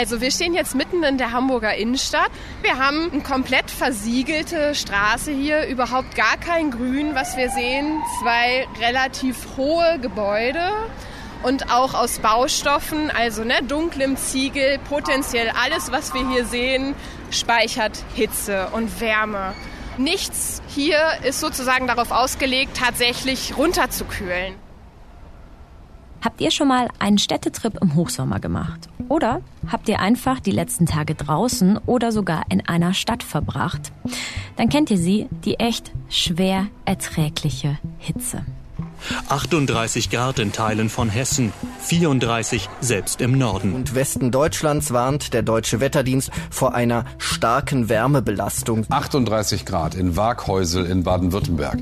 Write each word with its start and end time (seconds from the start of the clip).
Also 0.00 0.22
wir 0.22 0.30
stehen 0.30 0.54
jetzt 0.54 0.74
mitten 0.74 1.02
in 1.02 1.18
der 1.18 1.32
Hamburger 1.32 1.74
Innenstadt. 1.74 2.30
Wir 2.62 2.78
haben 2.78 3.10
eine 3.12 3.20
komplett 3.20 3.70
versiegelte 3.70 4.74
Straße 4.74 5.30
hier, 5.30 5.66
überhaupt 5.66 6.16
gar 6.16 6.38
kein 6.38 6.70
Grün, 6.70 7.14
was 7.14 7.36
wir 7.36 7.50
sehen. 7.50 8.00
Zwei 8.22 8.66
relativ 8.80 9.36
hohe 9.58 9.98
Gebäude 10.00 10.70
und 11.42 11.70
auch 11.70 11.92
aus 11.92 12.18
Baustoffen, 12.18 13.10
also 13.10 13.44
ne, 13.44 13.62
dunklem 13.62 14.16
Ziegel, 14.16 14.78
potenziell 14.88 15.50
alles, 15.62 15.92
was 15.92 16.14
wir 16.14 16.26
hier 16.30 16.46
sehen, 16.46 16.94
speichert 17.30 18.02
Hitze 18.14 18.68
und 18.72 19.02
Wärme. 19.02 19.52
Nichts 19.98 20.62
hier 20.68 20.96
ist 21.24 21.40
sozusagen 21.40 21.86
darauf 21.86 22.10
ausgelegt, 22.10 22.74
tatsächlich 22.74 23.54
runterzukühlen. 23.58 24.54
Habt 26.22 26.40
ihr 26.40 26.50
schon 26.50 26.68
mal 26.68 26.88
einen 26.98 27.18
Städtetrip 27.18 27.78
im 27.80 27.94
Hochsommer 27.94 28.40
gemacht? 28.40 28.88
Oder 29.08 29.40
habt 29.70 29.88
ihr 29.88 30.00
einfach 30.00 30.38
die 30.38 30.50
letzten 30.50 30.86
Tage 30.86 31.14
draußen 31.14 31.78
oder 31.86 32.12
sogar 32.12 32.44
in 32.50 32.66
einer 32.68 32.92
Stadt 32.92 33.22
verbracht? 33.22 33.92
Dann 34.56 34.68
kennt 34.68 34.90
ihr 34.90 34.98
sie, 34.98 35.28
die 35.44 35.58
echt 35.58 35.92
schwer 36.08 36.66
erträgliche 36.84 37.78
Hitze. 37.98 38.44
38 39.28 40.10
Grad 40.10 40.38
in 40.38 40.52
Teilen 40.52 40.90
von 40.90 41.08
Hessen, 41.08 41.52
34 41.80 42.68
selbst 42.80 43.20
im 43.22 43.38
Norden. 43.38 43.74
Und 43.74 43.94
Westen 43.94 44.30
Deutschlands 44.30 44.92
warnt 44.92 45.32
der 45.32 45.42
Deutsche 45.42 45.80
Wetterdienst 45.80 46.30
vor 46.50 46.74
einer 46.74 47.06
starken 47.16 47.88
Wärmebelastung. 47.88 48.84
38 48.90 49.64
Grad 49.64 49.94
in 49.94 50.16
Waaghäusel 50.16 50.84
in 50.84 51.02
Baden-Württemberg. 51.02 51.78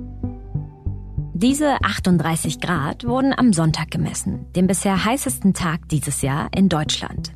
Diese 1.41 1.81
38 1.85 2.59
Grad 2.59 3.07
wurden 3.07 3.33
am 3.33 3.53
Sonntag 3.53 3.93
gemessen, 3.93 4.53
dem 4.57 4.67
bisher 4.67 5.05
heißesten 5.05 5.55
Tag 5.55 5.89
dieses 5.89 6.21
Jahr 6.21 6.49
in 6.53 6.69
Deutschland. 6.69 7.33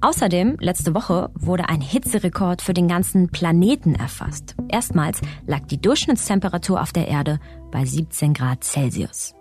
Außerdem, 0.00 0.58
letzte 0.60 0.94
Woche 0.94 1.28
wurde 1.34 1.68
ein 1.68 1.80
Hitzerekord 1.80 2.62
für 2.62 2.72
den 2.72 2.86
ganzen 2.86 3.30
Planeten 3.30 3.96
erfasst. 3.96 4.54
Erstmals 4.68 5.20
lag 5.44 5.66
die 5.66 5.80
Durchschnittstemperatur 5.80 6.80
auf 6.80 6.92
der 6.92 7.08
Erde 7.08 7.40
bei 7.72 7.84
17 7.84 8.32
Grad 8.32 8.62
Celsius. 8.62 9.34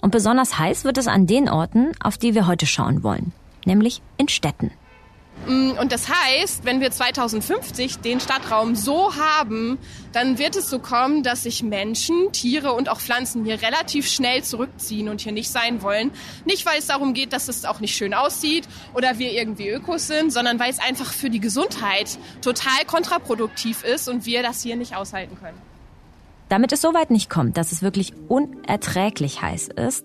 Und 0.00 0.12
besonders 0.12 0.58
heiß 0.58 0.84
wird 0.84 0.96
es 0.96 1.06
an 1.06 1.26
den 1.26 1.50
Orten, 1.50 1.92
auf 2.02 2.16
die 2.16 2.34
wir 2.34 2.46
heute 2.46 2.64
schauen 2.64 3.02
wollen, 3.02 3.32
nämlich 3.66 4.00
in 4.16 4.28
Städten. 4.28 4.70
Mm, 5.46 5.72
und 5.72 5.92
das 5.92 6.08
heißt, 6.08 6.64
wenn 6.64 6.80
wir 6.80 6.90
2050 6.90 7.98
den 7.98 8.20
Stadtraum 8.20 8.74
so 8.74 9.14
haben, 9.16 9.78
dann 10.12 10.38
wird 10.38 10.56
es 10.56 10.68
so 10.70 10.78
kommen, 10.78 11.22
dass 11.22 11.42
sich 11.42 11.62
Menschen, 11.62 12.32
Tiere 12.32 12.72
und 12.72 12.88
auch 12.88 13.00
Pflanzen 13.00 13.44
hier 13.44 13.60
relativ 13.62 14.08
schnell 14.08 14.44
zurückziehen 14.44 15.08
und 15.08 15.20
hier 15.20 15.32
nicht 15.32 15.50
sein 15.50 15.82
wollen. 15.82 16.10
Nicht, 16.44 16.66
weil 16.66 16.78
es 16.78 16.86
darum 16.86 17.14
geht, 17.14 17.32
dass 17.32 17.48
es 17.48 17.64
auch 17.64 17.80
nicht 17.80 17.96
schön 17.96 18.14
aussieht 18.14 18.68
oder 18.94 19.18
wir 19.18 19.32
irgendwie 19.32 19.68
Ökos 19.68 20.06
sind, 20.06 20.32
sondern 20.32 20.58
weil 20.58 20.70
es 20.70 20.78
einfach 20.78 21.12
für 21.12 21.30
die 21.30 21.40
Gesundheit 21.40 22.18
total 22.40 22.84
kontraproduktiv 22.86 23.84
ist 23.84 24.08
und 24.08 24.26
wir 24.26 24.42
das 24.42 24.62
hier 24.62 24.76
nicht 24.76 24.94
aushalten 24.94 25.36
können. 25.40 25.58
Damit 26.48 26.70
es 26.72 26.82
soweit 26.82 27.10
nicht 27.10 27.30
kommt, 27.30 27.56
dass 27.56 27.72
es 27.72 27.80
wirklich 27.80 28.12
unerträglich 28.28 29.40
heiß 29.40 29.68
ist, 29.68 30.04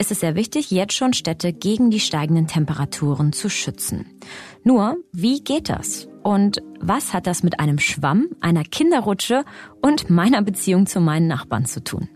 ist 0.00 0.10
es 0.10 0.20
sehr 0.20 0.34
wichtig, 0.34 0.70
jetzt 0.70 0.94
schon 0.94 1.12
Städte 1.12 1.52
gegen 1.52 1.90
die 1.90 2.00
steigenden 2.00 2.46
Temperaturen 2.46 3.34
zu 3.34 3.50
schützen. 3.50 4.06
Nur, 4.64 4.96
wie 5.12 5.44
geht 5.44 5.68
das? 5.68 6.08
Und 6.22 6.62
was 6.80 7.12
hat 7.12 7.26
das 7.26 7.42
mit 7.42 7.60
einem 7.60 7.78
Schwamm, 7.78 8.28
einer 8.40 8.64
Kinderrutsche 8.64 9.44
und 9.82 10.08
meiner 10.08 10.40
Beziehung 10.42 10.86
zu 10.86 11.00
meinen 11.00 11.28
Nachbarn 11.28 11.66
zu 11.66 11.84
tun? 11.84 12.08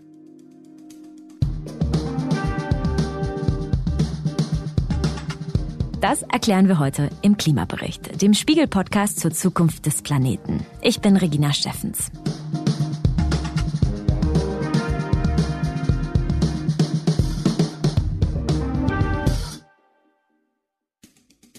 Das 6.01 6.23
erklären 6.23 6.67
wir 6.67 6.79
heute 6.79 7.09
im 7.21 7.37
Klimabericht, 7.37 8.21
dem 8.21 8.33
Spiegel-Podcast 8.33 9.19
zur 9.19 9.31
Zukunft 9.31 9.85
des 9.85 10.01
Planeten. 10.01 10.65
Ich 10.81 11.01
bin 11.01 11.17
Regina 11.17 11.53
Steffens. 11.53 12.11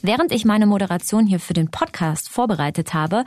Während 0.06 0.30
ich 0.30 0.44
meine 0.44 0.66
Moderation 0.66 1.26
hier 1.26 1.40
für 1.40 1.52
den 1.52 1.68
Podcast 1.68 2.28
vorbereitet 2.28 2.94
habe, 2.94 3.24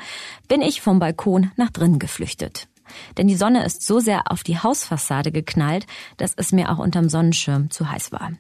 bin 0.48 0.62
ich 0.62 0.80
vom 0.80 0.98
Balkon 0.98 1.52
nach 1.58 1.72
drinnen 1.72 2.00
geflüchtet. 2.00 2.70
Denn 3.18 3.28
die 3.28 3.36
Sonne 3.36 3.66
ist 3.66 3.86
so 3.86 4.00
sehr 4.00 4.32
auf 4.32 4.44
die 4.44 4.60
Hausfassade 4.60 5.34
geknallt, 5.34 5.88
dass 6.16 6.34
es 6.38 6.54
mir 6.54 6.72
auch 6.72 6.78
unterm 6.80 7.10
Sonnenschirm 7.10 7.70
zu 7.70 7.92
heiß 7.92 8.14
war. 8.14 8.32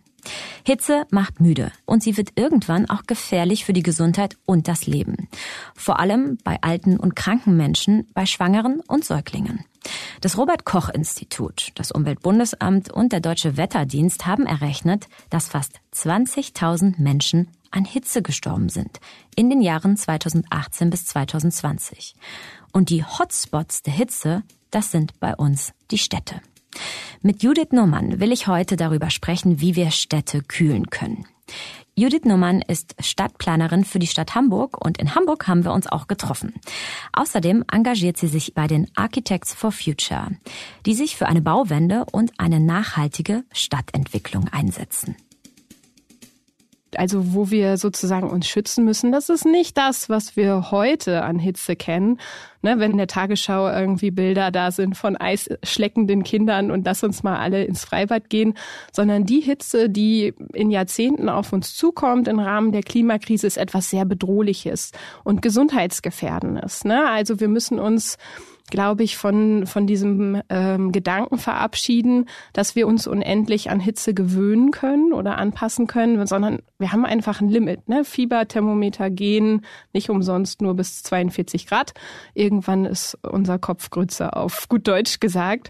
Hitze 0.65 1.05
macht 1.11 1.41
müde 1.41 1.73
und 1.85 2.01
sie 2.01 2.15
wird 2.15 2.29
irgendwann 2.35 2.89
auch 2.89 3.03
gefährlich 3.07 3.65
für 3.65 3.73
die 3.73 3.83
Gesundheit 3.83 4.37
und 4.45 4.69
das 4.69 4.87
Leben. 4.87 5.27
Vor 5.75 5.99
allem 5.99 6.37
bei 6.45 6.59
alten 6.61 6.97
und 6.97 7.17
kranken 7.17 7.57
Menschen, 7.57 8.07
bei 8.13 8.25
Schwangeren 8.25 8.79
und 8.87 9.03
Säuglingen. 9.03 9.65
Das 10.21 10.37
Robert 10.37 10.63
Koch 10.63 10.87
Institut, 10.87 11.71
das 11.75 11.91
Umweltbundesamt 11.91 12.89
und 12.89 13.11
der 13.11 13.19
Deutsche 13.19 13.57
Wetterdienst 13.57 14.25
haben 14.25 14.45
errechnet, 14.45 15.09
dass 15.29 15.49
fast 15.49 15.81
20.000 15.93 17.01
Menschen 17.01 17.49
an 17.71 17.85
Hitze 17.85 18.21
gestorben 18.21 18.69
sind 18.69 18.99
in 19.35 19.49
den 19.49 19.61
Jahren 19.61 19.97
2018 19.97 20.89
bis 20.89 21.05
2020. 21.05 22.15
Und 22.71 22.89
die 22.89 23.03
Hotspots 23.03 23.81
der 23.83 23.93
Hitze, 23.93 24.43
das 24.71 24.91
sind 24.91 25.19
bei 25.19 25.35
uns 25.35 25.73
die 25.91 25.97
Städte. 25.97 26.41
Mit 27.21 27.43
Judith 27.43 27.71
Nummern 27.71 28.19
will 28.19 28.31
ich 28.31 28.47
heute 28.47 28.75
darüber 28.75 29.09
sprechen, 29.09 29.59
wie 29.59 29.75
wir 29.75 29.91
Städte 29.91 30.41
kühlen 30.41 30.89
können. 30.89 31.25
Judith 31.95 32.23
Nummern 32.23 32.61
ist 32.61 32.95
Stadtplanerin 33.01 33.83
für 33.83 33.99
die 33.99 34.07
Stadt 34.07 34.33
Hamburg 34.33 34.83
und 34.83 34.97
in 34.99 35.15
Hamburg 35.15 35.47
haben 35.47 35.65
wir 35.65 35.73
uns 35.73 35.85
auch 35.85 36.07
getroffen. 36.07 36.53
Außerdem 37.11 37.65
engagiert 37.69 38.15
sie 38.15 38.29
sich 38.29 38.53
bei 38.53 38.67
den 38.67 38.87
Architects 38.95 39.53
for 39.53 39.73
Future, 39.73 40.27
die 40.85 40.93
sich 40.93 41.17
für 41.17 41.25
eine 41.25 41.41
Bauwende 41.41 42.05
und 42.09 42.39
eine 42.39 42.61
nachhaltige 42.61 43.43
Stadtentwicklung 43.51 44.47
einsetzen 44.47 45.17
also 46.95 47.33
wo 47.33 47.49
wir 47.51 47.77
sozusagen 47.77 48.29
uns 48.29 48.47
schützen 48.47 48.85
müssen, 48.85 49.11
das 49.11 49.29
ist 49.29 49.45
nicht 49.45 49.77
das, 49.77 50.09
was 50.09 50.35
wir 50.35 50.71
heute 50.71 51.23
an 51.23 51.39
Hitze 51.39 51.75
kennen. 51.75 52.19
Ne, 52.61 52.77
wenn 52.77 52.91
in 52.91 52.97
der 52.97 53.07
Tagesschau 53.07 53.69
irgendwie 53.69 54.11
Bilder 54.11 54.51
da 54.51 54.71
sind 54.71 54.97
von 54.97 55.15
eisschleckenden 55.15 56.23
Kindern 56.23 56.71
und 56.71 56.85
lass 56.85 57.03
uns 57.05 57.23
mal 57.23 57.37
alle 57.37 57.63
ins 57.63 57.85
Freibad 57.85 58.29
gehen, 58.29 58.53
sondern 58.91 59.25
die 59.25 59.39
Hitze, 59.39 59.89
die 59.89 60.33
in 60.53 60.69
Jahrzehnten 60.69 61.29
auf 61.29 61.53
uns 61.53 61.73
zukommt 61.75 62.27
im 62.27 62.39
Rahmen 62.39 62.73
der 62.73 62.83
Klimakrise, 62.83 63.47
ist 63.47 63.57
etwas 63.57 63.89
sehr 63.89 64.03
Bedrohliches 64.03 64.91
und 65.23 65.41
Gesundheitsgefährdendes. 65.41 66.83
Ne? 66.83 67.09
Also 67.09 67.39
wir 67.39 67.47
müssen 67.47 67.79
uns 67.79 68.17
glaube 68.69 69.03
ich, 69.03 69.17
von, 69.17 69.65
von 69.65 69.87
diesem 69.87 70.41
ähm, 70.49 70.91
Gedanken 70.91 71.37
verabschieden, 71.37 72.25
dass 72.53 72.75
wir 72.75 72.87
uns 72.87 73.07
unendlich 73.07 73.69
an 73.69 73.79
Hitze 73.79 74.13
gewöhnen 74.13 74.71
können 74.71 75.13
oder 75.13 75.37
anpassen 75.37 75.87
können, 75.87 76.25
sondern 76.25 76.59
wir 76.77 76.91
haben 76.91 77.05
einfach 77.05 77.41
ein 77.41 77.49
Limit. 77.49 77.89
Ne? 77.89 78.05
Fieberthermometer 78.05 79.09
gehen 79.09 79.65
nicht 79.93 80.09
umsonst 80.09 80.61
nur 80.61 80.75
bis 80.75 81.03
42 81.03 81.67
Grad. 81.67 81.93
Irgendwann 82.49 82.85
ist 82.85 83.15
unser 83.21 83.59
Kopf 83.59 83.91
Grütze 83.91 84.35
auf 84.35 84.67
gut 84.69 84.87
Deutsch 84.87 85.19
gesagt. 85.19 85.69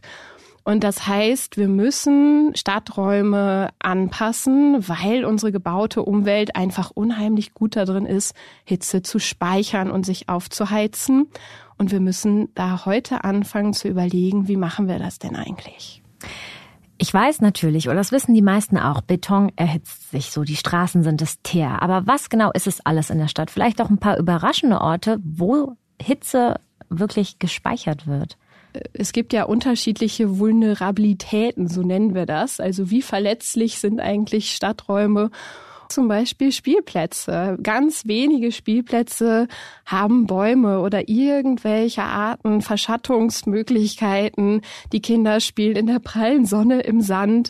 Und 0.64 0.86
das 0.86 1.08
heißt, 1.08 1.58
wir 1.58 1.68
müssen 1.68 2.56
Stadträume 2.56 3.72
anpassen, 3.80 4.88
weil 4.88 5.26
unsere 5.26 5.52
gebaute 5.52 6.04
Umwelt 6.04 6.56
einfach 6.56 6.92
unheimlich 6.92 7.54
gut 7.54 7.76
darin 7.76 8.06
ist, 8.06 8.34
Hitze 8.64 9.02
zu 9.02 9.20
speichern 9.20 9.92
und 9.92 10.06
sich 10.06 10.30
aufzuheizen. 10.30 11.28
Und 11.78 11.92
wir 11.92 12.00
müssen 12.00 12.48
da 12.56 12.86
heute 12.86 13.26
anfangen 13.26 13.74
zu 13.74 13.90
überlegen, 13.90 14.48
wie 14.48 14.56
machen 14.56 14.88
wir 14.88 15.00
das 15.00 15.20
denn 15.20 15.36
eigentlich? 15.36 16.02
Ich 16.98 17.14
weiß 17.14 17.42
natürlich, 17.42 17.88
oder 17.90 17.98
das 17.98 18.14
wissen 18.14 18.34
die 18.34 18.42
meisten 18.42 18.78
auch, 18.78 19.02
Beton 19.02 19.52
erhitzt 19.58 20.12
sich 20.12 20.32
so, 20.32 20.44
die 20.44 20.56
Straßen 20.56 21.04
sind 21.04 21.22
es 21.22 21.42
Teer. 21.42 21.82
Aber 21.82 22.08
was 22.08 22.30
genau 22.30 22.52
ist 22.54 22.68
es 22.68 22.86
alles 22.86 23.10
in 23.10 23.18
der 23.18 23.28
Stadt? 23.28 23.52
Vielleicht 23.52 23.82
auch 23.82 23.90
ein 23.90 23.98
paar 24.00 24.18
überraschende 24.18 24.80
Orte, 24.80 25.18
wo 25.24 25.76
Hitze 26.02 26.56
wirklich 26.90 27.40
gespeichert 27.40 28.08
wird. 28.08 28.38
Es 28.94 29.14
gibt 29.14 29.34
ja 29.34 29.46
unterschiedliche 29.46 30.38
Vulnerabilitäten, 30.38 31.68
so 31.68 31.82
nennen 31.82 32.14
wir 32.14 32.26
das. 32.26 32.60
Also 32.60 32.92
wie 32.92 33.02
verletzlich 33.02 33.80
sind 33.80 34.00
eigentlich 34.00 34.52
Stadträume 34.52 35.32
zum 35.90 36.08
Beispiel 36.08 36.52
Spielplätze. 36.52 37.58
Ganz 37.62 38.06
wenige 38.06 38.52
Spielplätze 38.52 39.48
haben 39.86 40.28
Bäume 40.28 40.82
oder 40.82 41.10
irgendwelche 41.10 42.04
Arten 42.04 42.62
Verschattungsmöglichkeiten. 42.62 44.62
Die 44.94 45.02
Kinder 45.02 45.40
spielen 45.40 45.76
in 45.76 45.88
der 45.88 46.00
prallen 46.00 46.46
Sonne 46.46 46.82
im 46.82 47.02
Sand. 47.02 47.50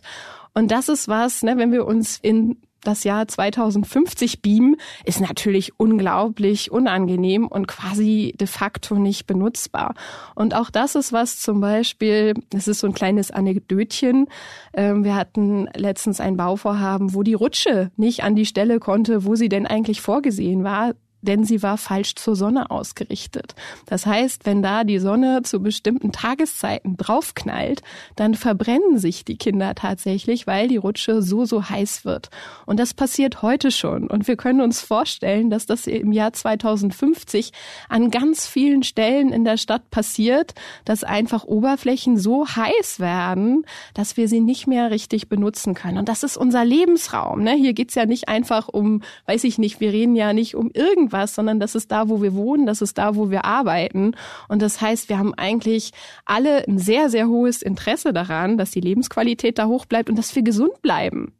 Und 0.53 0.71
das 0.71 0.87
ist 0.89 1.09
was, 1.09 1.43
ne, 1.43 1.57
wenn 1.57 1.71
wir 1.71 1.85
uns 1.85 2.17
in 2.21 2.57
das 2.89 3.03
Jahr 3.03 3.27
2050 3.27 4.41
beamen, 4.41 4.75
ist 5.05 5.21
natürlich 5.21 5.79
unglaublich 5.79 6.71
unangenehm 6.71 7.47
und 7.47 7.67
quasi 7.67 8.33
de 8.39 8.47
facto 8.47 8.95
nicht 8.95 9.27
benutzbar. 9.27 9.93
Und 10.35 10.55
auch 10.55 10.69
das 10.69 10.95
ist 10.95 11.13
was 11.13 11.39
zum 11.39 11.61
Beispiel, 11.61 12.33
das 12.49 12.67
ist 12.67 12.79
so 12.79 12.87
ein 12.87 12.93
kleines 12.93 13.31
Anekdötchen. 13.31 14.27
Ähm, 14.73 15.03
wir 15.03 15.15
hatten 15.15 15.67
letztens 15.75 16.19
ein 16.19 16.37
Bauvorhaben, 16.37 17.13
wo 17.13 17.23
die 17.23 17.35
Rutsche 17.35 17.91
nicht 17.95 18.23
an 18.23 18.35
die 18.35 18.45
Stelle 18.45 18.79
konnte, 18.79 19.25
wo 19.25 19.35
sie 19.35 19.49
denn 19.49 19.67
eigentlich 19.67 20.01
vorgesehen 20.01 20.63
war 20.63 20.93
denn 21.21 21.43
sie 21.43 21.61
war 21.61 21.77
falsch 21.77 22.15
zur 22.15 22.35
Sonne 22.35 22.71
ausgerichtet. 22.71 23.55
Das 23.85 24.05
heißt, 24.05 24.45
wenn 24.45 24.61
da 24.61 24.83
die 24.83 24.99
Sonne 24.99 25.41
zu 25.43 25.61
bestimmten 25.61 26.11
Tageszeiten 26.11 26.97
draufknallt, 26.97 27.81
dann 28.15 28.35
verbrennen 28.35 28.97
sich 28.97 29.25
die 29.25 29.37
Kinder 29.37 29.75
tatsächlich, 29.75 30.47
weil 30.47 30.67
die 30.67 30.77
Rutsche 30.77 31.21
so, 31.21 31.45
so 31.45 31.69
heiß 31.69 32.05
wird. 32.05 32.29
Und 32.65 32.79
das 32.79 32.93
passiert 32.93 33.41
heute 33.41 33.71
schon. 33.71 34.07
Und 34.07 34.27
wir 34.27 34.37
können 34.37 34.61
uns 34.61 34.81
vorstellen, 34.81 35.49
dass 35.49 35.65
das 35.65 35.87
im 35.87 36.11
Jahr 36.11 36.33
2050 36.33 37.51
an 37.89 38.11
ganz 38.11 38.47
vielen 38.47 38.83
Stellen 38.83 39.31
in 39.31 39.43
der 39.43 39.57
Stadt 39.57 39.89
passiert, 39.89 40.53
dass 40.85 41.03
einfach 41.03 41.43
Oberflächen 41.43 42.17
so 42.17 42.47
heiß 42.47 42.99
werden, 42.99 43.65
dass 43.93 44.17
wir 44.17 44.27
sie 44.27 44.39
nicht 44.39 44.67
mehr 44.67 44.91
richtig 44.91 45.29
benutzen 45.29 45.73
können. 45.73 45.97
Und 45.97 46.09
das 46.09 46.23
ist 46.23 46.37
unser 46.37 46.63
Lebensraum. 46.63 47.43
Ne? 47.43 47.53
Hier 47.53 47.73
geht's 47.73 47.95
ja 47.95 48.05
nicht 48.05 48.29
einfach 48.29 48.67
um, 48.67 49.01
weiß 49.25 49.43
ich 49.43 49.57
nicht, 49.57 49.79
wir 49.79 49.91
reden 49.91 50.15
ja 50.15 50.33
nicht 50.33 50.55
um 50.55 50.71
irgend 50.73 51.08
irgendwas, 51.09 51.35
sondern 51.35 51.59
das 51.59 51.75
ist 51.75 51.91
da, 51.91 52.09
wo 52.09 52.21
wir 52.21 52.33
wohnen, 52.33 52.65
das 52.65 52.81
ist 52.81 52.97
da, 52.97 53.15
wo 53.15 53.29
wir 53.29 53.45
arbeiten. 53.45 54.13
Und 54.47 54.61
das 54.61 54.81
heißt, 54.81 55.09
wir 55.09 55.17
haben 55.17 55.33
eigentlich 55.33 55.91
alle 56.25 56.67
ein 56.67 56.77
sehr, 56.77 57.09
sehr 57.09 57.27
hohes 57.27 57.61
Interesse 57.61 58.13
daran, 58.13 58.57
dass 58.57 58.71
die 58.71 58.81
Lebensqualität 58.81 59.57
da 59.57 59.67
hoch 59.67 59.85
bleibt 59.85 60.09
und 60.09 60.17
dass 60.17 60.35
wir 60.35 60.43
gesund 60.43 60.81
bleiben. 60.81 61.33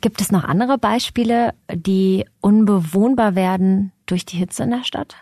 Gibt 0.00 0.20
es 0.22 0.32
noch 0.32 0.44
andere 0.44 0.78
Beispiele, 0.78 1.52
die 1.72 2.24
unbewohnbar 2.40 3.34
werden 3.34 3.92
durch 4.06 4.24
die 4.24 4.38
Hitze 4.38 4.62
in 4.62 4.70
der 4.70 4.84
Stadt? 4.84 5.14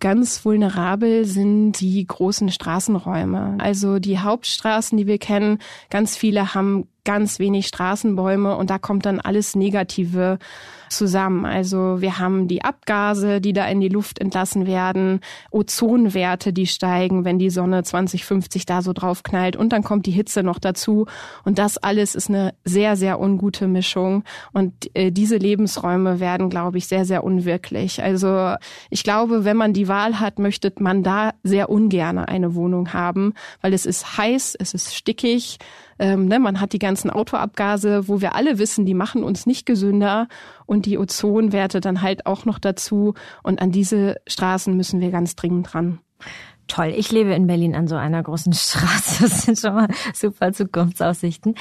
Ganz 0.00 0.44
vulnerabel 0.44 1.24
sind 1.24 1.80
die 1.80 2.04
großen 2.04 2.50
Straßenräume. 2.50 3.56
Also 3.58 3.98
die 3.98 4.18
Hauptstraßen, 4.18 4.96
die 4.96 5.06
wir 5.06 5.18
kennen, 5.18 5.58
ganz 5.90 6.16
viele 6.16 6.54
haben 6.54 6.86
ganz 7.08 7.38
wenig 7.38 7.68
Straßenbäume 7.68 8.54
und 8.54 8.68
da 8.68 8.78
kommt 8.78 9.06
dann 9.06 9.18
alles 9.18 9.56
Negative 9.56 10.38
zusammen. 10.90 11.46
Also 11.46 12.02
wir 12.02 12.18
haben 12.18 12.48
die 12.48 12.62
Abgase, 12.62 13.40
die 13.40 13.54
da 13.54 13.66
in 13.66 13.80
die 13.80 13.88
Luft 13.88 14.18
entlassen 14.18 14.66
werden, 14.66 15.20
Ozonwerte, 15.50 16.52
die 16.52 16.66
steigen, 16.66 17.24
wenn 17.24 17.38
die 17.38 17.48
Sonne 17.48 17.82
2050 17.82 18.66
da 18.66 18.82
so 18.82 18.92
drauf 18.92 19.22
knallt 19.22 19.56
und 19.56 19.72
dann 19.72 19.82
kommt 19.82 20.04
die 20.04 20.10
Hitze 20.10 20.42
noch 20.42 20.58
dazu 20.58 21.06
und 21.46 21.58
das 21.58 21.78
alles 21.78 22.14
ist 22.14 22.28
eine 22.28 22.52
sehr, 22.66 22.94
sehr 22.94 23.20
ungute 23.20 23.68
Mischung 23.68 24.22
und 24.52 24.74
äh, 24.94 25.10
diese 25.10 25.38
Lebensräume 25.38 26.20
werden, 26.20 26.50
glaube 26.50 26.76
ich, 26.76 26.88
sehr, 26.88 27.06
sehr 27.06 27.24
unwirklich. 27.24 28.02
Also 28.02 28.54
ich 28.90 29.02
glaube, 29.02 29.46
wenn 29.46 29.56
man 29.56 29.72
die 29.72 29.88
Wahl 29.88 30.20
hat, 30.20 30.38
möchte 30.38 30.74
man 30.78 31.02
da 31.02 31.32
sehr 31.42 31.70
ungern 31.70 32.18
eine 32.18 32.54
Wohnung 32.54 32.92
haben, 32.92 33.32
weil 33.62 33.72
es 33.72 33.86
ist 33.86 34.18
heiß, 34.18 34.56
es 34.58 34.74
ist 34.74 34.94
stickig, 34.94 35.58
ähm, 35.98 36.26
ne, 36.26 36.38
man 36.38 36.60
hat 36.60 36.72
die 36.72 36.78
ganzen 36.78 37.10
Autoabgase, 37.10 38.08
wo 38.08 38.20
wir 38.20 38.34
alle 38.34 38.58
wissen, 38.58 38.86
die 38.86 38.94
machen 38.94 39.22
uns 39.24 39.46
nicht 39.46 39.66
gesünder 39.66 40.28
und 40.66 40.86
die 40.86 40.98
Ozonwerte 40.98 41.80
dann 41.80 42.02
halt 42.02 42.26
auch 42.26 42.44
noch 42.44 42.58
dazu. 42.58 43.14
Und 43.42 43.60
an 43.60 43.72
diese 43.72 44.16
Straßen 44.26 44.76
müssen 44.76 45.00
wir 45.00 45.10
ganz 45.10 45.36
dringend 45.36 45.74
ran. 45.74 46.00
Toll, 46.68 46.92
ich 46.94 47.10
lebe 47.10 47.32
in 47.32 47.46
Berlin 47.46 47.74
an 47.74 47.88
so 47.88 47.96
einer 47.96 48.22
großen 48.22 48.52
Straße. 48.54 49.24
Das 49.24 49.42
sind 49.42 49.58
schon 49.58 49.74
mal 49.74 49.88
super 50.14 50.52
Zukunftsaussichten. 50.52 51.54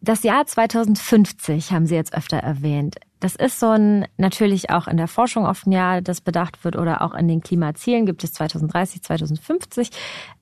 Das 0.00 0.22
Jahr 0.22 0.46
2050 0.46 1.72
haben 1.72 1.86
Sie 1.86 1.94
jetzt 1.94 2.14
öfter 2.14 2.38
erwähnt. 2.38 2.96
Das 3.20 3.34
ist 3.34 3.58
so 3.58 3.70
ein, 3.70 4.06
natürlich 4.18 4.70
auch 4.70 4.86
in 4.86 4.98
der 4.98 5.08
Forschung 5.08 5.46
oft 5.46 5.66
ein 5.66 5.72
Jahr, 5.72 6.02
das 6.02 6.20
bedacht 6.20 6.64
wird 6.64 6.76
oder 6.76 7.00
auch 7.00 7.14
in 7.14 7.28
den 7.28 7.40
Klimazielen 7.40 8.04
gibt 8.04 8.22
es 8.24 8.32
2030, 8.34 9.02
2050. 9.02 9.90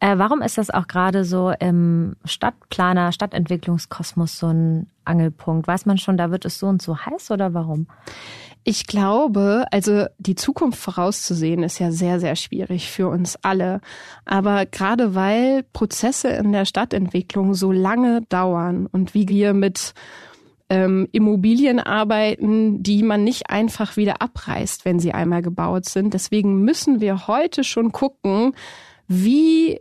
Äh, 0.01 0.19
warum 0.19 0.43
ist 0.43 0.59
das 0.59 0.71
auch 0.71 0.89
gerade 0.89 1.25
so 1.25 1.53
im 1.61 2.17
Stadtplaner, 2.25 3.13
Stadtentwicklungskosmos 3.13 4.39
so 4.39 4.49
ein 4.49 4.89
Angelpunkt? 5.05 5.69
Weiß 5.69 5.87
man 5.87 5.99
schon, 5.99 6.17
da 6.17 6.33
wird 6.33 6.45
es 6.45 6.59
so 6.59 6.67
und 6.67 6.83
so 6.83 6.99
heiß 6.99 7.31
oder 7.31 7.55
warum? 7.55 7.87
Ich 8.67 8.87
glaube, 8.87 9.67
also 9.71 10.07
die 10.19 10.35
Zukunft 10.35 10.81
vorauszusehen 10.81 11.63
ist 11.63 11.79
ja 11.79 11.93
sehr, 11.93 12.19
sehr 12.19 12.35
schwierig 12.35 12.91
für 12.91 13.09
uns 13.09 13.37
alle. 13.43 13.83
Aber 14.25 14.65
gerade 14.65 15.15
weil 15.15 15.65
Prozesse 15.75 16.29
in 16.29 16.51
der 16.53 16.65
Stadtentwicklung 16.65 17.53
so 17.53 17.71
lange 17.71 18.23
dauern 18.31 18.87
und 18.91 19.13
wie 19.13 19.29
wir 19.29 19.53
mit 19.53 19.93
ähm, 20.71 21.09
Immobilien 21.13 21.79
arbeiten, 21.79 22.83
die 22.83 23.03
man 23.03 23.25
nicht 23.25 23.51
einfach 23.51 23.97
wieder 23.97 24.23
abreißt, 24.23 24.85
wenn 24.85 24.99
sie 24.99 25.13
einmal 25.13 25.43
gebaut 25.43 25.85
sind. 25.87 26.15
Deswegen 26.15 26.63
müssen 26.63 27.01
wir 27.01 27.27
heute 27.27 27.65
schon 27.65 27.93
gucken, 27.93 28.55
wie 29.07 29.81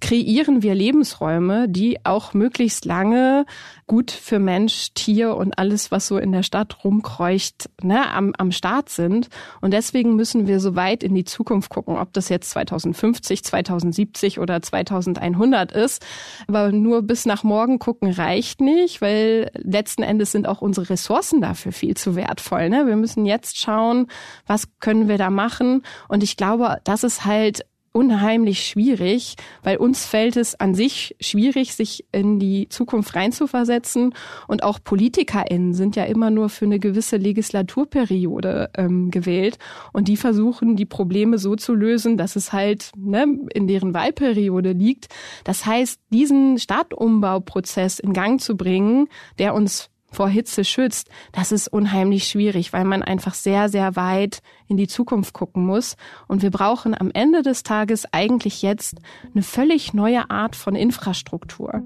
kreieren 0.00 0.62
wir 0.62 0.74
Lebensräume, 0.74 1.68
die 1.68 2.04
auch 2.04 2.32
möglichst 2.32 2.86
lange 2.86 3.44
gut 3.86 4.10
für 4.10 4.38
Mensch, 4.38 4.94
Tier 4.94 5.36
und 5.36 5.58
alles, 5.58 5.90
was 5.90 6.06
so 6.06 6.16
in 6.16 6.32
der 6.32 6.42
Stadt 6.42 6.84
rumkreucht, 6.84 7.68
ne, 7.82 8.10
am, 8.10 8.32
am 8.38 8.50
Start 8.50 8.88
sind. 8.88 9.28
Und 9.60 9.72
deswegen 9.72 10.16
müssen 10.16 10.46
wir 10.46 10.58
so 10.60 10.74
weit 10.74 11.02
in 11.02 11.14
die 11.14 11.24
Zukunft 11.24 11.68
gucken, 11.68 11.98
ob 11.98 12.14
das 12.14 12.30
jetzt 12.30 12.50
2050, 12.50 13.44
2070 13.44 14.38
oder 14.38 14.62
2100 14.62 15.72
ist. 15.72 16.04
Aber 16.48 16.72
nur 16.72 17.02
bis 17.02 17.26
nach 17.26 17.44
morgen 17.44 17.78
gucken 17.78 18.10
reicht 18.10 18.62
nicht, 18.62 19.02
weil 19.02 19.50
letzten 19.54 20.02
Endes 20.02 20.32
sind 20.32 20.48
auch 20.48 20.62
unsere 20.62 20.88
Ressourcen 20.88 21.42
dafür 21.42 21.72
viel 21.72 21.94
zu 21.94 22.16
wertvoll. 22.16 22.70
Ne? 22.70 22.86
Wir 22.86 22.96
müssen 22.96 23.26
jetzt 23.26 23.58
schauen, 23.58 24.06
was 24.46 24.68
können 24.80 25.08
wir 25.08 25.18
da 25.18 25.28
machen. 25.28 25.82
Und 26.08 26.22
ich 26.22 26.38
glaube, 26.38 26.78
das 26.84 27.04
ist 27.04 27.26
halt 27.26 27.66
unheimlich 27.94 28.66
schwierig, 28.66 29.36
weil 29.62 29.76
uns 29.76 30.04
fällt 30.04 30.36
es 30.36 30.58
an 30.58 30.74
sich 30.74 31.14
schwierig, 31.20 31.74
sich 31.74 32.04
in 32.10 32.40
die 32.40 32.68
Zukunft 32.68 33.14
reinzuversetzen. 33.14 34.14
Und 34.48 34.64
auch 34.64 34.80
PolitikerInnen 34.82 35.74
sind 35.74 35.94
ja 35.94 36.04
immer 36.04 36.30
nur 36.30 36.48
für 36.48 36.64
eine 36.64 36.80
gewisse 36.80 37.16
Legislaturperiode 37.16 38.70
ähm, 38.76 39.12
gewählt. 39.12 39.58
Und 39.92 40.08
die 40.08 40.16
versuchen, 40.16 40.74
die 40.74 40.86
Probleme 40.86 41.38
so 41.38 41.54
zu 41.54 41.72
lösen, 41.72 42.16
dass 42.16 42.34
es 42.34 42.52
halt 42.52 42.90
ne, 42.96 43.26
in 43.54 43.68
deren 43.68 43.94
Wahlperiode 43.94 44.72
liegt. 44.72 45.06
Das 45.44 45.64
heißt, 45.64 46.00
diesen 46.10 46.58
Stadtumbauprozess 46.58 48.00
in 48.00 48.12
Gang 48.12 48.40
zu 48.40 48.56
bringen, 48.56 49.06
der 49.38 49.54
uns 49.54 49.90
vor 50.14 50.28
Hitze 50.28 50.64
schützt, 50.64 51.08
das 51.32 51.52
ist 51.52 51.68
unheimlich 51.68 52.26
schwierig, 52.28 52.72
weil 52.72 52.84
man 52.84 53.02
einfach 53.02 53.34
sehr, 53.34 53.68
sehr 53.68 53.96
weit 53.96 54.40
in 54.68 54.76
die 54.76 54.88
Zukunft 54.88 55.34
gucken 55.34 55.66
muss. 55.66 55.96
Und 56.28 56.42
wir 56.42 56.50
brauchen 56.50 56.98
am 56.98 57.10
Ende 57.12 57.42
des 57.42 57.62
Tages 57.62 58.06
eigentlich 58.12 58.62
jetzt 58.62 58.98
eine 59.32 59.42
völlig 59.42 59.92
neue 59.92 60.30
Art 60.30 60.56
von 60.56 60.74
Infrastruktur. 60.74 61.82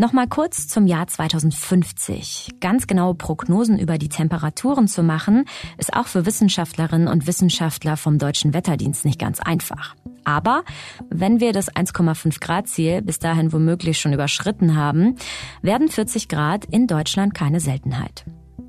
Nochmal 0.00 0.28
kurz 0.28 0.66
zum 0.66 0.86
Jahr 0.86 1.08
2050. 1.08 2.52
Ganz 2.58 2.86
genaue 2.86 3.14
Prognosen 3.14 3.78
über 3.78 3.98
die 3.98 4.08
Temperaturen 4.08 4.88
zu 4.88 5.02
machen, 5.02 5.44
ist 5.76 5.92
auch 5.92 6.06
für 6.06 6.24
Wissenschaftlerinnen 6.24 7.06
und 7.06 7.26
Wissenschaftler 7.26 7.98
vom 7.98 8.16
Deutschen 8.16 8.54
Wetterdienst 8.54 9.04
nicht 9.04 9.18
ganz 9.18 9.40
einfach. 9.40 9.94
Aber 10.24 10.64
wenn 11.10 11.38
wir 11.40 11.52
das 11.52 11.70
1,5 11.70 12.40
Grad 12.40 12.66
Ziel 12.66 13.02
bis 13.02 13.18
dahin 13.18 13.52
womöglich 13.52 14.00
schon 14.00 14.14
überschritten 14.14 14.74
haben, 14.74 15.16
werden 15.60 15.88
40 15.88 16.28
Grad 16.28 16.64
in 16.64 16.86
Deutschland 16.86 17.34
keine 17.34 17.60
Seltenheit. 17.60 18.24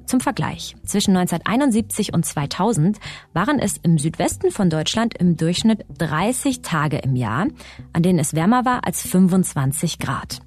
Zum 0.08 0.20
Vergleich. 0.20 0.76
Zwischen 0.84 1.16
1971 1.16 2.14
und 2.14 2.26
2000 2.26 3.00
waren 3.32 3.58
es 3.58 3.78
im 3.78 3.98
Südwesten 3.98 4.52
von 4.52 4.70
Deutschland 4.70 5.16
im 5.18 5.38
Durchschnitt 5.38 5.86
30 5.98 6.62
Tage 6.62 6.98
im 6.98 7.16
Jahr, 7.16 7.48
an 7.94 8.04
denen 8.04 8.20
es 8.20 8.36
wärmer 8.36 8.66
war 8.66 8.86
als 8.86 9.02
25 9.08 9.98
Grad. 9.98 10.42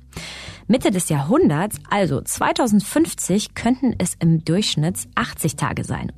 Mitte 0.67 0.91
des 0.91 1.09
Jahrhunderts, 1.09 1.79
also 1.91 2.21
2050, 2.21 3.55
könnten 3.55 3.95
es 3.99 4.15
im 4.19 4.45
Durchschnitt 4.45 4.97
80 5.15 5.57
Tage 5.57 5.85
sein. 5.85 6.11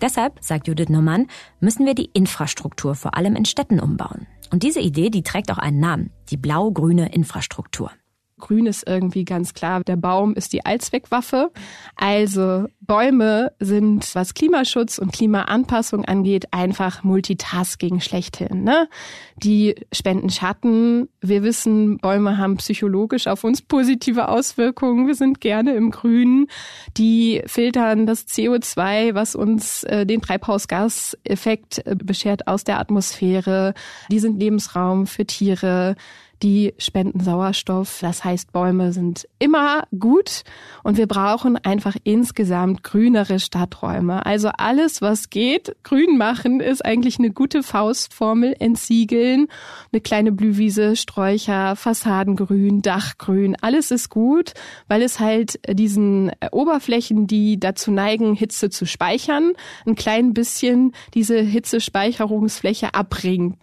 Deshalb, 0.00 0.38
sagt 0.40 0.68
Judith 0.68 0.88
Neumann, 0.88 1.26
müssen 1.60 1.86
wir 1.86 1.94
die 1.94 2.10
Infrastruktur 2.12 2.94
vor 2.94 3.16
allem 3.16 3.36
in 3.36 3.44
Städten 3.44 3.80
umbauen. 3.80 4.26
Und 4.50 4.62
diese 4.62 4.80
Idee, 4.80 5.10
die 5.10 5.22
trägt 5.22 5.50
auch 5.52 5.58
einen 5.58 5.80
Namen, 5.80 6.10
die 6.30 6.36
blau-grüne 6.36 7.12
Infrastruktur. 7.12 7.90
Grün 8.38 8.66
ist 8.66 8.86
irgendwie 8.86 9.24
ganz 9.24 9.54
klar. 9.54 9.82
Der 9.84 9.96
Baum 9.96 10.34
ist 10.34 10.52
die 10.52 10.64
Allzweckwaffe. 10.64 11.50
Also 11.96 12.66
Bäume 12.80 13.52
sind, 13.60 14.14
was 14.14 14.34
Klimaschutz 14.34 14.98
und 14.98 15.12
Klimaanpassung 15.12 16.04
angeht, 16.04 16.46
einfach 16.52 17.04
Multitasking 17.04 18.00
schlechthin. 18.00 18.64
Ne? 18.64 18.88
Die 19.36 19.74
spenden 19.92 20.30
Schatten. 20.30 21.08
Wir 21.20 21.42
wissen, 21.42 21.98
Bäume 21.98 22.38
haben 22.38 22.56
psychologisch 22.56 23.26
auf 23.26 23.44
uns 23.44 23.60
positive 23.60 24.28
Auswirkungen. 24.28 25.06
Wir 25.06 25.14
sind 25.14 25.40
gerne 25.40 25.74
im 25.74 25.90
Grün. 25.90 26.48
Die 26.96 27.42
filtern 27.46 28.06
das 28.06 28.26
CO2, 28.26 29.14
was 29.14 29.34
uns 29.34 29.84
äh, 29.84 30.06
den 30.06 30.22
Treibhausgaseffekt 30.22 31.86
äh, 31.86 31.94
beschert 31.94 32.48
aus 32.48 32.64
der 32.64 32.78
Atmosphäre. 32.78 33.74
Die 34.10 34.18
sind 34.18 34.40
Lebensraum 34.40 35.06
für 35.06 35.26
Tiere 35.26 35.94
die 36.42 36.74
spenden 36.78 37.20
Sauerstoff. 37.20 37.98
Das 38.00 38.24
heißt, 38.24 38.52
Bäume 38.52 38.92
sind 38.92 39.28
immer 39.38 39.84
gut 39.98 40.44
und 40.82 40.96
wir 40.96 41.06
brauchen 41.06 41.56
einfach 41.56 41.96
insgesamt 42.04 42.82
grünere 42.82 43.40
Stadträume. 43.40 44.24
Also 44.24 44.50
alles, 44.56 45.02
was 45.02 45.30
geht, 45.30 45.76
grün 45.82 46.16
machen, 46.16 46.60
ist 46.60 46.84
eigentlich 46.84 47.18
eine 47.18 47.30
gute 47.30 47.62
Faustformel. 47.62 48.54
Entsiegeln, 48.58 49.48
eine 49.92 50.00
kleine 50.00 50.32
Blühwiese, 50.32 50.96
Sträucher, 50.96 51.76
Fassadengrün, 51.76 52.82
Dachgrün, 52.82 53.56
alles 53.60 53.90
ist 53.90 54.08
gut, 54.08 54.54
weil 54.88 55.02
es 55.02 55.20
halt 55.20 55.60
diesen 55.68 56.30
Oberflächen, 56.52 57.26
die 57.26 57.58
dazu 57.58 57.90
neigen, 57.90 58.34
Hitze 58.34 58.70
zu 58.70 58.86
speichern, 58.86 59.52
ein 59.86 59.94
klein 59.94 60.34
bisschen 60.34 60.92
diese 61.14 61.38
Hitzespeicherungsfläche 61.40 62.94
abbringt. 62.94 63.56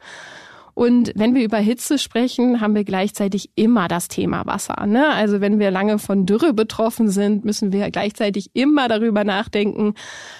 Und 0.75 1.13
wenn 1.15 1.33
wir 1.35 1.43
über 1.43 1.57
Hitze 1.57 1.97
sprechen, 1.97 2.59
haben 2.59 2.75
wir 2.75 2.83
gleichzeitig 2.83 3.49
immer 3.55 3.87
das 3.87 4.09
Thema 4.09 4.45
Wasser. 4.45 4.85
Ne? 4.85 5.07
Also 5.09 5.39
wenn 5.39 5.57
wir 5.57 5.71
lange 5.71 5.99
von 5.99 6.25
Dürre 6.25 6.53
betroffen 6.53 7.07
sind, 7.07 7.45
müssen 7.45 7.71
wir 7.71 7.89
gleichzeitig 7.91 8.49
immer 8.53 8.89
darüber 8.89 9.23
nachdenken, 9.23 9.93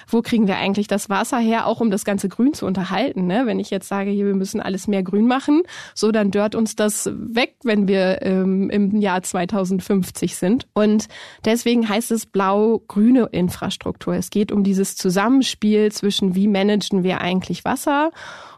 wo 0.06 0.20
kriegen 0.20 0.46
wir 0.46 0.58
eigentlich 0.58 0.88
das 0.88 1.08
Wasser 1.08 1.38
her, 1.38 1.66
auch 1.66 1.80
um 1.80 1.90
das 1.90 2.04
ganze 2.04 2.28
Grün 2.28 2.52
zu 2.52 2.66
unterhalten. 2.66 3.26
Ne? 3.26 3.46
Wenn 3.46 3.58
ich 3.58 3.70
jetzt 3.70 3.88
sage, 3.88 4.10
hier, 4.10 4.26
wir 4.26 4.34
müssen 4.34 4.60
alles 4.60 4.86
mehr 4.86 5.02
grün 5.02 5.26
machen, 5.26 5.62
so 5.94 6.12
dann 6.12 6.30
dört 6.30 6.54
uns 6.54 6.76
das 6.76 7.10
weg, 7.14 7.54
wenn 7.64 7.88
wir 7.88 8.20
ähm, 8.20 8.68
im 8.68 9.00
Jahr 9.00 9.22
2050 9.22 10.36
sind. 10.36 10.66
Und 10.74 11.06
deswegen 11.46 11.88
heißt 11.88 12.10
es 12.10 12.26
blau-grüne 12.26 13.30
Infrastruktur. 13.32 14.14
Es 14.14 14.28
geht 14.28 14.52
um 14.52 14.64
dieses 14.64 14.96
Zusammenspiel 14.96 15.90
zwischen, 15.92 16.34
wie 16.34 16.46
managen 16.46 17.04
wir 17.04 17.22
eigentlich 17.22 17.64
Wasser 17.64 18.10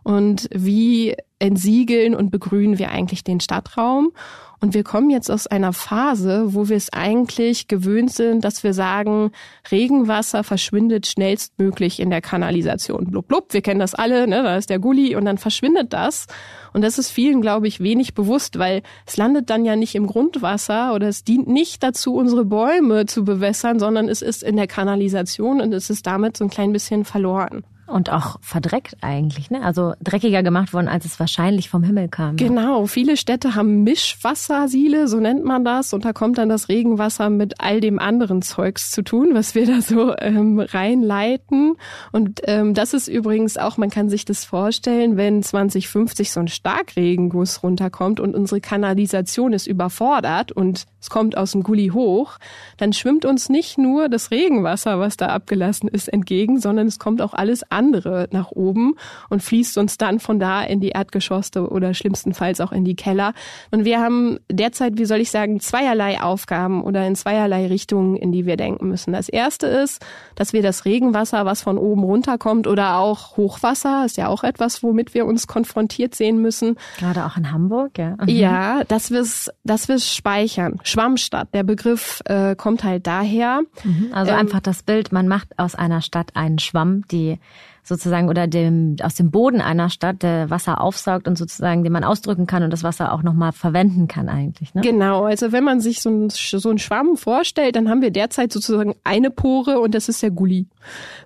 und 0.02 0.48
wie 0.52 1.14
entsiegeln 1.38 2.14
und 2.14 2.30
begrünen 2.30 2.78
wir 2.78 2.90
eigentlich 2.90 3.24
den 3.24 3.40
Stadtraum. 3.40 4.12
Und 4.60 4.74
wir 4.74 4.82
kommen 4.82 5.08
jetzt 5.08 5.30
aus 5.30 5.46
einer 5.46 5.72
Phase, 5.72 6.52
wo 6.52 6.68
wir 6.68 6.76
es 6.76 6.92
eigentlich 6.92 7.68
gewöhnt 7.68 8.12
sind, 8.12 8.44
dass 8.44 8.64
wir 8.64 8.74
sagen, 8.74 9.30
Regenwasser 9.70 10.42
verschwindet 10.42 11.06
schnellstmöglich 11.06 12.00
in 12.00 12.10
der 12.10 12.20
Kanalisation. 12.20 13.06
Blub, 13.06 13.28
blub, 13.28 13.52
wir 13.52 13.62
kennen 13.62 13.78
das 13.78 13.94
alle, 13.94 14.26
ne? 14.26 14.42
da 14.42 14.56
ist 14.56 14.68
der 14.68 14.80
Gully 14.80 15.14
und 15.14 15.26
dann 15.26 15.38
verschwindet 15.38 15.92
das. 15.92 16.26
Und 16.72 16.82
das 16.82 16.98
ist 16.98 17.10
vielen, 17.10 17.40
glaube 17.40 17.68
ich, 17.68 17.78
wenig 17.78 18.14
bewusst, 18.14 18.58
weil 18.58 18.82
es 19.06 19.16
landet 19.16 19.48
dann 19.48 19.64
ja 19.64 19.76
nicht 19.76 19.94
im 19.94 20.08
Grundwasser 20.08 20.92
oder 20.92 21.06
es 21.06 21.22
dient 21.22 21.46
nicht 21.46 21.84
dazu, 21.84 22.14
unsere 22.14 22.44
Bäume 22.44 23.06
zu 23.06 23.24
bewässern, 23.24 23.78
sondern 23.78 24.08
es 24.08 24.22
ist 24.22 24.42
in 24.42 24.56
der 24.56 24.66
Kanalisation 24.66 25.60
und 25.60 25.72
es 25.72 25.88
ist 25.88 26.04
damit 26.04 26.36
so 26.36 26.44
ein 26.44 26.50
klein 26.50 26.72
bisschen 26.72 27.04
verloren. 27.04 27.62
Und 27.88 28.10
auch 28.10 28.36
verdreckt 28.40 28.96
eigentlich, 29.00 29.50
ne? 29.50 29.62
Also 29.62 29.94
dreckiger 30.02 30.42
gemacht 30.42 30.72
worden, 30.72 30.88
als 30.88 31.04
es 31.04 31.18
wahrscheinlich 31.18 31.70
vom 31.70 31.82
Himmel 31.82 32.08
kam. 32.08 32.36
Genau, 32.36 32.86
viele 32.86 33.16
Städte 33.16 33.54
haben 33.54 33.82
Mischwassersiele, 33.82 35.08
so 35.08 35.18
nennt 35.18 35.44
man 35.44 35.64
das. 35.64 35.92
Und 35.92 36.04
da 36.04 36.12
kommt 36.12 36.38
dann 36.38 36.48
das 36.48 36.68
Regenwasser 36.68 37.30
mit 37.30 37.60
all 37.60 37.80
dem 37.80 37.98
anderen 37.98 38.42
Zeugs 38.42 38.90
zu 38.90 39.02
tun, 39.02 39.30
was 39.32 39.54
wir 39.54 39.66
da 39.74 39.80
so 39.80 40.14
ähm, 40.18 40.60
reinleiten. 40.60 41.76
Und 42.12 42.42
ähm, 42.44 42.74
das 42.74 42.92
ist 42.92 43.08
übrigens 43.08 43.56
auch, 43.56 43.78
man 43.78 43.90
kann 43.90 44.08
sich 44.10 44.24
das 44.24 44.44
vorstellen, 44.44 45.16
wenn 45.16 45.42
2050 45.42 46.30
so 46.30 46.40
ein 46.40 46.48
Starkregenguss 46.48 47.62
runterkommt 47.62 48.20
und 48.20 48.34
unsere 48.34 48.60
Kanalisation 48.60 49.52
ist 49.52 49.66
überfordert 49.66 50.52
und 50.52 50.84
es 51.00 51.10
kommt 51.10 51.36
aus 51.36 51.52
dem 51.52 51.62
Gully 51.62 51.88
hoch, 51.94 52.38
dann 52.76 52.92
schwimmt 52.92 53.24
uns 53.24 53.48
nicht 53.48 53.78
nur 53.78 54.08
das 54.08 54.30
Regenwasser, 54.30 54.98
was 54.98 55.16
da 55.16 55.28
abgelassen 55.28 55.88
ist, 55.88 56.08
entgegen, 56.08 56.60
sondern 56.60 56.86
es 56.86 56.98
kommt 56.98 57.22
auch 57.22 57.34
alles 57.34 57.70
andere 57.78 58.28
nach 58.32 58.50
oben 58.50 58.94
und 59.30 59.42
fließt 59.42 59.78
uns 59.78 59.98
dann 59.98 60.18
von 60.18 60.40
da 60.40 60.62
in 60.62 60.80
die 60.80 60.90
Erdgeschosse 60.90 61.68
oder 61.68 61.94
schlimmstenfalls 61.94 62.60
auch 62.60 62.72
in 62.72 62.84
die 62.84 62.96
Keller. 62.96 63.32
Und 63.70 63.84
wir 63.84 64.00
haben 64.00 64.38
derzeit, 64.50 64.98
wie 64.98 65.04
soll 65.04 65.20
ich 65.20 65.30
sagen, 65.30 65.60
zweierlei 65.60 66.20
Aufgaben 66.20 66.82
oder 66.82 67.06
in 67.06 67.14
zweierlei 67.14 67.66
Richtungen, 67.68 68.16
in 68.16 68.32
die 68.32 68.46
wir 68.46 68.56
denken 68.56 68.88
müssen. 68.88 69.12
Das 69.12 69.28
erste 69.28 69.66
ist, 69.66 70.04
dass 70.34 70.52
wir 70.52 70.62
das 70.62 70.84
Regenwasser, 70.84 71.46
was 71.46 71.62
von 71.62 71.78
oben 71.78 72.02
runterkommt 72.02 72.66
oder 72.66 72.98
auch 72.98 73.36
Hochwasser, 73.36 74.04
ist 74.04 74.16
ja 74.16 74.28
auch 74.28 74.42
etwas, 74.42 74.82
womit 74.82 75.14
wir 75.14 75.26
uns 75.26 75.46
konfrontiert 75.46 76.14
sehen 76.14 76.42
müssen. 76.42 76.76
Gerade 76.98 77.24
auch 77.24 77.36
in 77.36 77.52
Hamburg, 77.52 77.98
ja. 77.98 78.16
Mhm. 78.20 78.28
Ja, 78.28 78.84
dass 78.84 79.10
wir 79.10 79.20
es 79.20 79.50
dass 79.64 79.88
wir's 79.88 80.12
speichern. 80.12 80.80
Schwammstadt, 80.82 81.54
der 81.54 81.62
Begriff 81.62 82.20
äh, 82.24 82.56
kommt 82.56 82.84
halt 82.84 83.06
daher. 83.06 83.60
Mhm. 83.84 84.08
Also 84.12 84.32
ähm, 84.32 84.38
einfach 84.38 84.60
das 84.60 84.82
Bild, 84.82 85.12
man 85.12 85.28
macht 85.28 85.58
aus 85.58 85.74
einer 85.74 86.02
Stadt 86.02 86.30
einen 86.34 86.58
Schwamm, 86.58 87.06
die 87.10 87.38
sozusagen 87.82 88.28
oder 88.28 88.46
dem 88.46 88.96
aus 89.02 89.14
dem 89.14 89.30
Boden 89.30 89.60
einer 89.60 89.90
Stadt 89.90 90.22
der 90.22 90.50
Wasser 90.50 90.80
aufsaugt 90.80 91.26
und 91.26 91.38
sozusagen 91.38 91.84
den 91.84 91.92
man 91.92 92.04
ausdrücken 92.04 92.46
kann 92.46 92.62
und 92.62 92.70
das 92.70 92.82
Wasser 92.82 93.12
auch 93.12 93.22
nochmal 93.22 93.52
verwenden 93.52 94.08
kann 94.08 94.28
eigentlich. 94.28 94.74
Ne? 94.74 94.82
Genau, 94.82 95.24
also 95.24 95.52
wenn 95.52 95.64
man 95.64 95.80
sich 95.80 96.00
so 96.00 96.10
ein, 96.10 96.30
so 96.30 96.70
ein 96.70 96.78
Schwamm 96.78 97.16
vorstellt, 97.16 97.76
dann 97.76 97.88
haben 97.88 98.02
wir 98.02 98.10
derzeit 98.10 98.52
sozusagen 98.52 98.94
eine 99.04 99.30
Pore 99.30 99.80
und 99.80 99.94
das 99.94 100.08
ist 100.08 100.22
der 100.22 100.30
Gully. 100.30 100.66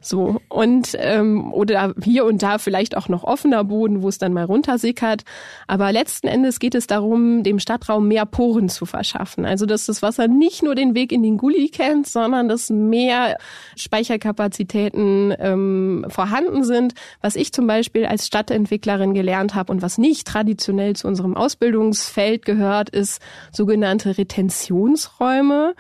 So 0.01 0.41
und 0.49 0.97
ähm, 0.99 1.53
oder 1.53 1.95
hier 2.03 2.25
und 2.25 2.43
da 2.43 2.59
vielleicht 2.59 2.97
auch 2.97 3.09
noch 3.09 3.25
offener 3.25 3.65
Boden, 3.65 4.03
wo 4.03 4.09
es 4.09 4.19
dann 4.19 4.33
mal 4.33 4.45
runtersickert. 4.45 5.23
Aber 5.67 5.93
letzten 5.93 6.29
Endes 6.29 6.59
geht 6.59 6.75
es 6.75 6.87
darum, 6.87 7.43
dem 7.43 7.59
Stadtraum 7.59 8.09
mehr 8.09 8.27
Poren 8.27 8.69
zu 8.69 8.87
verschaffen. 8.87 9.45
Also 9.45 9.67
dass 9.67 9.87
das 9.87 10.03
Wasser 10.03 10.29
nicht 10.29 10.63
nur 10.63 10.75
den 10.75 10.95
Weg 10.95 11.13
in 11.13 11.23
den 11.23 11.39
Gully 11.39 11.69
kennt, 11.69 12.07
sondern 12.07 12.49
dass 12.49 12.71
mehr 12.71 13.37
Speicherkapazitäten 13.77 15.35
ähm, 15.39 16.07
vorhanden 16.09 16.42
vorhanden 16.43 16.65
sind. 16.65 16.95
Was 17.21 17.37
ich 17.37 17.53
zum 17.53 17.67
Beispiel 17.67 18.07
als 18.07 18.27
Stadtentwicklerin 18.27 19.15
gelernt 19.15 19.55
habe 19.55 19.73
und 19.73 19.83
was 19.83 19.99
nicht 19.99 20.27
traditionell 20.27 20.95
zu 20.97 21.09
unserem 21.09 21.37
Ausbildungsfeld 21.37 22.45
gehört, 22.45 22.91
ist 22.91 23.21
sogenannte 23.53 24.19
Retentionsräume. 24.19 25.75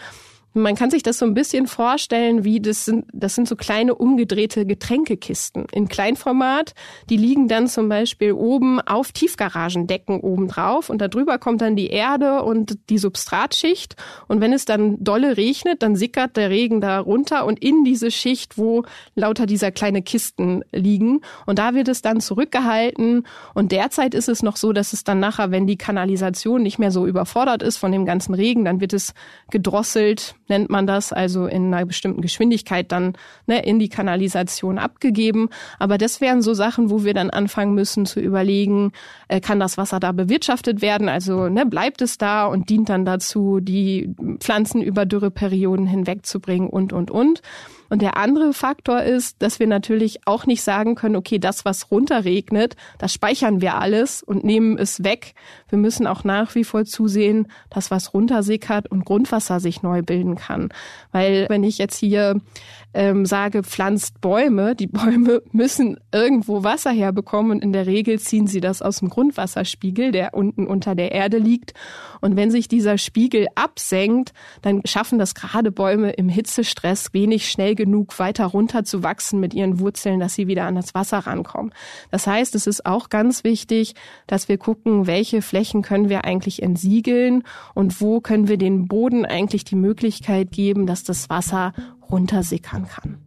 Man 0.54 0.74
kann 0.74 0.90
sich 0.90 1.02
das 1.02 1.18
so 1.18 1.24
ein 1.24 1.32
bisschen 1.32 1.66
vorstellen, 1.66 2.44
wie 2.44 2.60
das 2.60 2.84
sind, 2.84 3.06
das 3.12 3.34
sind 3.34 3.48
so 3.48 3.56
kleine 3.56 3.94
umgedrehte 3.94 4.66
Getränkekisten 4.66 5.64
in 5.72 5.88
Kleinformat. 5.88 6.74
Die 7.08 7.16
liegen 7.16 7.48
dann 7.48 7.68
zum 7.68 7.88
Beispiel 7.88 8.32
oben 8.32 8.78
auf 8.80 9.12
Tiefgaragendecken 9.12 10.20
oben 10.20 10.48
drauf 10.48 10.90
und 10.90 11.00
darüber 11.00 11.38
kommt 11.38 11.62
dann 11.62 11.74
die 11.74 11.88
Erde 11.88 12.42
und 12.42 12.78
die 12.90 12.98
Substratschicht. 12.98 13.96
Und 14.28 14.42
wenn 14.42 14.52
es 14.52 14.66
dann 14.66 15.02
dolle 15.02 15.38
regnet, 15.38 15.82
dann 15.82 15.96
sickert 15.96 16.36
der 16.36 16.50
Regen 16.50 16.82
da 16.82 17.00
runter 17.00 17.46
und 17.46 17.58
in 17.62 17.84
diese 17.84 18.10
Schicht, 18.10 18.58
wo 18.58 18.82
lauter 19.14 19.46
dieser 19.46 19.70
kleine 19.70 20.02
Kisten 20.02 20.62
liegen. 20.70 21.20
Und 21.46 21.58
da 21.58 21.74
wird 21.74 21.88
es 21.88 22.02
dann 22.02 22.20
zurückgehalten. 22.20 23.26
Und 23.54 23.72
derzeit 23.72 24.12
ist 24.12 24.28
es 24.28 24.42
noch 24.42 24.56
so, 24.56 24.74
dass 24.74 24.92
es 24.92 25.02
dann 25.02 25.18
nachher, 25.18 25.50
wenn 25.50 25.66
die 25.66 25.78
Kanalisation 25.78 26.62
nicht 26.62 26.78
mehr 26.78 26.90
so 26.90 27.06
überfordert 27.06 27.62
ist 27.62 27.78
von 27.78 27.90
dem 27.90 28.04
ganzen 28.04 28.34
Regen, 28.34 28.66
dann 28.66 28.82
wird 28.82 28.92
es 28.92 29.14
gedrosselt 29.50 30.34
nennt 30.48 30.70
man 30.70 30.86
das, 30.86 31.12
also 31.12 31.46
in 31.46 31.72
einer 31.72 31.86
bestimmten 31.86 32.20
Geschwindigkeit 32.20 32.92
dann 32.92 33.14
ne, 33.46 33.64
in 33.64 33.78
die 33.78 33.88
Kanalisation 33.88 34.78
abgegeben. 34.78 35.48
Aber 35.78 35.98
das 35.98 36.20
wären 36.20 36.42
so 36.42 36.54
Sachen, 36.54 36.90
wo 36.90 37.04
wir 37.04 37.14
dann 37.14 37.30
anfangen 37.30 37.74
müssen 37.74 38.06
zu 38.06 38.20
überlegen, 38.20 38.92
äh, 39.28 39.40
kann 39.40 39.60
das 39.60 39.78
Wasser 39.78 40.00
da 40.00 40.12
bewirtschaftet 40.12 40.82
werden? 40.82 41.08
Also 41.08 41.48
ne, 41.48 41.66
bleibt 41.66 42.02
es 42.02 42.18
da 42.18 42.46
und 42.46 42.70
dient 42.70 42.88
dann 42.88 43.04
dazu, 43.04 43.60
die 43.60 44.14
Pflanzen 44.40 44.82
über 44.82 45.06
Dürreperioden 45.06 45.86
hinwegzubringen 45.86 46.68
und, 46.68 46.92
und, 46.92 47.10
und. 47.10 47.42
Und 47.92 48.00
der 48.00 48.16
andere 48.16 48.54
Faktor 48.54 49.02
ist, 49.02 49.42
dass 49.42 49.60
wir 49.60 49.66
natürlich 49.66 50.26
auch 50.26 50.46
nicht 50.46 50.62
sagen 50.62 50.94
können, 50.94 51.14
okay, 51.14 51.38
das, 51.38 51.66
was 51.66 51.90
runterregnet, 51.90 52.74
das 52.96 53.12
speichern 53.12 53.60
wir 53.60 53.74
alles 53.74 54.22
und 54.22 54.44
nehmen 54.44 54.78
es 54.78 55.04
weg. 55.04 55.34
Wir 55.68 55.76
müssen 55.76 56.06
auch 56.06 56.24
nach 56.24 56.54
wie 56.54 56.64
vor 56.64 56.86
zusehen, 56.86 57.48
dass 57.68 57.90
was 57.90 58.14
runtersickert 58.14 58.90
und 58.90 59.04
Grundwasser 59.04 59.60
sich 59.60 59.82
neu 59.82 60.00
bilden 60.00 60.36
kann. 60.36 60.70
Weil 61.10 61.44
wenn 61.50 61.64
ich 61.64 61.76
jetzt 61.76 61.98
hier 61.98 62.40
ähm, 62.94 63.26
sage, 63.26 63.62
pflanzt 63.62 64.20
Bäume. 64.20 64.74
Die 64.74 64.86
Bäume 64.86 65.42
müssen 65.52 65.98
irgendwo 66.12 66.64
Wasser 66.64 66.90
herbekommen 66.90 67.52
und 67.52 67.62
in 67.62 67.72
der 67.72 67.86
Regel 67.86 68.18
ziehen 68.18 68.46
sie 68.46 68.60
das 68.60 68.82
aus 68.82 68.98
dem 68.98 69.08
Grundwasserspiegel, 69.08 70.12
der 70.12 70.34
unten 70.34 70.66
unter 70.66 70.94
der 70.94 71.12
Erde 71.12 71.38
liegt. 71.38 71.74
Und 72.20 72.36
wenn 72.36 72.50
sich 72.50 72.68
dieser 72.68 72.98
Spiegel 72.98 73.46
absenkt, 73.54 74.32
dann 74.60 74.82
schaffen 74.84 75.18
das 75.18 75.34
gerade 75.34 75.72
Bäume 75.72 76.10
im 76.10 76.28
Hitzestress 76.28 77.12
wenig 77.12 77.50
schnell 77.50 77.74
genug 77.74 78.18
weiter 78.18 78.46
runter 78.46 78.84
zu 78.84 79.02
wachsen 79.02 79.40
mit 79.40 79.54
ihren 79.54 79.80
Wurzeln, 79.80 80.20
dass 80.20 80.34
sie 80.34 80.46
wieder 80.46 80.64
an 80.64 80.74
das 80.74 80.94
Wasser 80.94 81.18
rankommen. 81.18 81.72
Das 82.10 82.26
heißt, 82.26 82.54
es 82.54 82.66
ist 82.66 82.86
auch 82.86 83.08
ganz 83.08 83.44
wichtig, 83.44 83.94
dass 84.26 84.48
wir 84.48 84.58
gucken, 84.58 85.06
welche 85.06 85.42
Flächen 85.42 85.82
können 85.82 86.08
wir 86.08 86.24
eigentlich 86.24 86.62
entsiegeln 86.62 87.42
und 87.74 88.00
wo 88.00 88.20
können 88.20 88.48
wir 88.48 88.58
den 88.58 88.86
Boden 88.86 89.24
eigentlich 89.24 89.64
die 89.64 89.76
Möglichkeit 89.76 90.52
geben, 90.52 90.86
dass 90.86 91.04
das 91.04 91.30
Wasser 91.30 91.72
runtersickern 92.12 92.86
kann. 92.86 93.18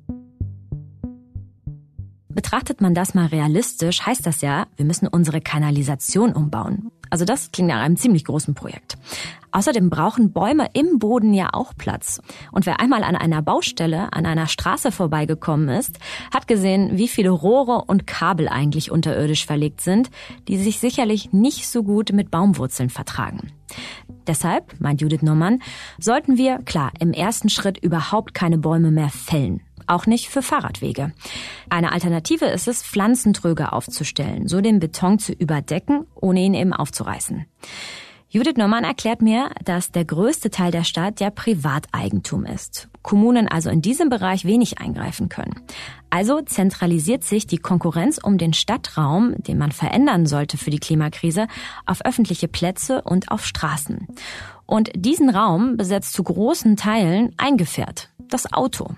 Betrachtet 2.35 2.81
man 2.81 2.93
das 2.93 3.13
mal 3.13 3.27
realistisch, 3.27 4.05
heißt 4.05 4.25
das 4.25 4.41
ja, 4.41 4.67
wir 4.75 4.85
müssen 4.85 5.07
unsere 5.07 5.39
Kanalisation 5.39 6.33
umbauen. 6.33 6.91
Also 7.09 7.23
das 7.23 7.51
klingt 7.53 7.69
nach 7.69 7.79
einem 7.79 7.95
ziemlich 7.95 8.25
großen 8.25 8.53
Projekt. 8.53 8.97
Außerdem 9.51 9.89
brauchen 9.89 10.33
Bäume 10.33 10.67
im 10.73 10.99
Boden 10.99 11.33
ja 11.33 11.51
auch 11.53 11.73
Platz. 11.77 12.21
Und 12.51 12.65
wer 12.65 12.81
einmal 12.81 13.05
an 13.05 13.15
einer 13.15 13.41
Baustelle, 13.41 14.11
an 14.11 14.25
einer 14.25 14.47
Straße 14.47 14.91
vorbeigekommen 14.91 15.69
ist, 15.69 15.97
hat 16.33 16.45
gesehen, 16.45 16.97
wie 16.97 17.07
viele 17.07 17.29
Rohre 17.29 17.85
und 17.85 18.05
Kabel 18.05 18.49
eigentlich 18.49 18.91
unterirdisch 18.91 19.45
verlegt 19.45 19.79
sind, 19.79 20.09
die 20.49 20.57
sich 20.57 20.81
sicherlich 20.81 21.31
nicht 21.31 21.69
so 21.69 21.83
gut 21.83 22.11
mit 22.11 22.31
Baumwurzeln 22.31 22.89
vertragen. 22.89 23.53
Deshalb, 24.27 24.77
meint 24.81 24.99
Judith 24.99 25.21
Norman, 25.21 25.61
sollten 25.99 26.37
wir, 26.37 26.57
klar, 26.59 26.91
im 26.99 27.13
ersten 27.13 27.47
Schritt 27.47 27.77
überhaupt 27.77 28.33
keine 28.33 28.57
Bäume 28.57 28.91
mehr 28.91 29.09
fällen. 29.09 29.61
Auch 29.87 30.05
nicht 30.05 30.29
für 30.29 30.41
Fahrradwege. 30.41 31.13
Eine 31.69 31.91
Alternative 31.91 32.45
ist 32.45 32.67
es, 32.67 32.83
Pflanzentröge 32.83 33.73
aufzustellen, 33.73 34.47
so 34.47 34.61
den 34.61 34.79
Beton 34.79 35.19
zu 35.19 35.33
überdecken, 35.33 36.05
ohne 36.15 36.41
ihn 36.41 36.53
eben 36.53 36.73
aufzureißen. 36.73 37.45
Judith 38.35 38.57
Norman 38.57 38.83
erklärt 38.83 39.21
mir, 39.21 39.49
dass 39.63 39.91
der 39.91 40.03
größte 40.03 40.49
Teil 40.49 40.69
der 40.69 40.83
Stadt 40.83 41.21
ja 41.21 41.29
Privateigentum 41.29 42.45
ist. 42.45 42.89
Kommunen 43.01 43.47
also 43.47 43.69
in 43.69 43.81
diesem 43.81 44.09
Bereich 44.09 44.43
wenig 44.43 44.79
eingreifen 44.79 45.29
können. 45.29 45.61
Also 46.09 46.41
zentralisiert 46.41 47.23
sich 47.23 47.47
die 47.47 47.59
Konkurrenz 47.59 48.17
um 48.17 48.37
den 48.37 48.51
Stadtraum, 48.51 49.35
den 49.37 49.57
man 49.57 49.71
verändern 49.71 50.25
sollte 50.25 50.57
für 50.57 50.69
die 50.69 50.79
Klimakrise, 50.79 51.47
auf 51.85 52.03
öffentliche 52.03 52.49
Plätze 52.49 53.03
und 53.03 53.31
auf 53.31 53.45
Straßen. 53.45 54.07
Und 54.65 54.91
diesen 54.95 55.29
Raum 55.29 55.77
besetzt 55.77 56.11
zu 56.11 56.23
großen 56.23 56.75
Teilen 56.75 57.33
ein 57.37 57.55
Gefährt, 57.55 58.09
das 58.17 58.51
Auto. 58.51 58.95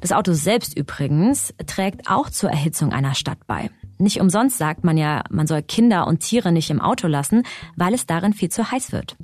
Das 0.00 0.12
Auto 0.12 0.32
selbst 0.32 0.76
übrigens 0.76 1.54
trägt 1.66 2.08
auch 2.08 2.30
zur 2.30 2.50
Erhitzung 2.50 2.92
einer 2.92 3.14
Stadt 3.14 3.46
bei. 3.46 3.70
Nicht 3.98 4.20
umsonst 4.20 4.58
sagt 4.58 4.82
man 4.82 4.96
ja, 4.96 5.22
man 5.30 5.46
soll 5.46 5.62
Kinder 5.62 6.06
und 6.06 6.20
Tiere 6.20 6.50
nicht 6.50 6.70
im 6.70 6.80
Auto 6.80 7.06
lassen, 7.06 7.44
weil 7.76 7.94
es 7.94 8.06
darin 8.06 8.32
viel 8.32 8.48
zu 8.48 8.70
heiß 8.70 8.92
wird. 8.92 9.16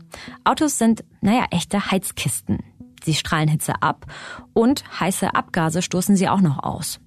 Autos 0.45 0.79
sind, 0.79 1.05
naja, 1.21 1.47
echte 1.51 1.91
Heizkisten. 1.91 2.61
Sie 3.03 3.15
strahlen 3.15 3.49
Hitze 3.49 3.83
ab 3.83 4.07
und 4.53 4.85
heiße 5.01 5.35
Abgase 5.35 5.83
stoßen 5.83 6.17
sie 6.17 6.29
auch 6.29 6.41
noch 6.41 6.63
aus. 6.63 7.01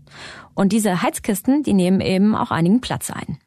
Und 0.54 0.74
diese 0.74 1.02
Heizkisten, 1.02 1.64
die 1.64 1.74
nehmen 1.74 2.02
eben 2.02 2.36
auch 2.36 2.52
einigen 2.52 2.82
Platz 2.82 3.10
ein. 3.10 3.38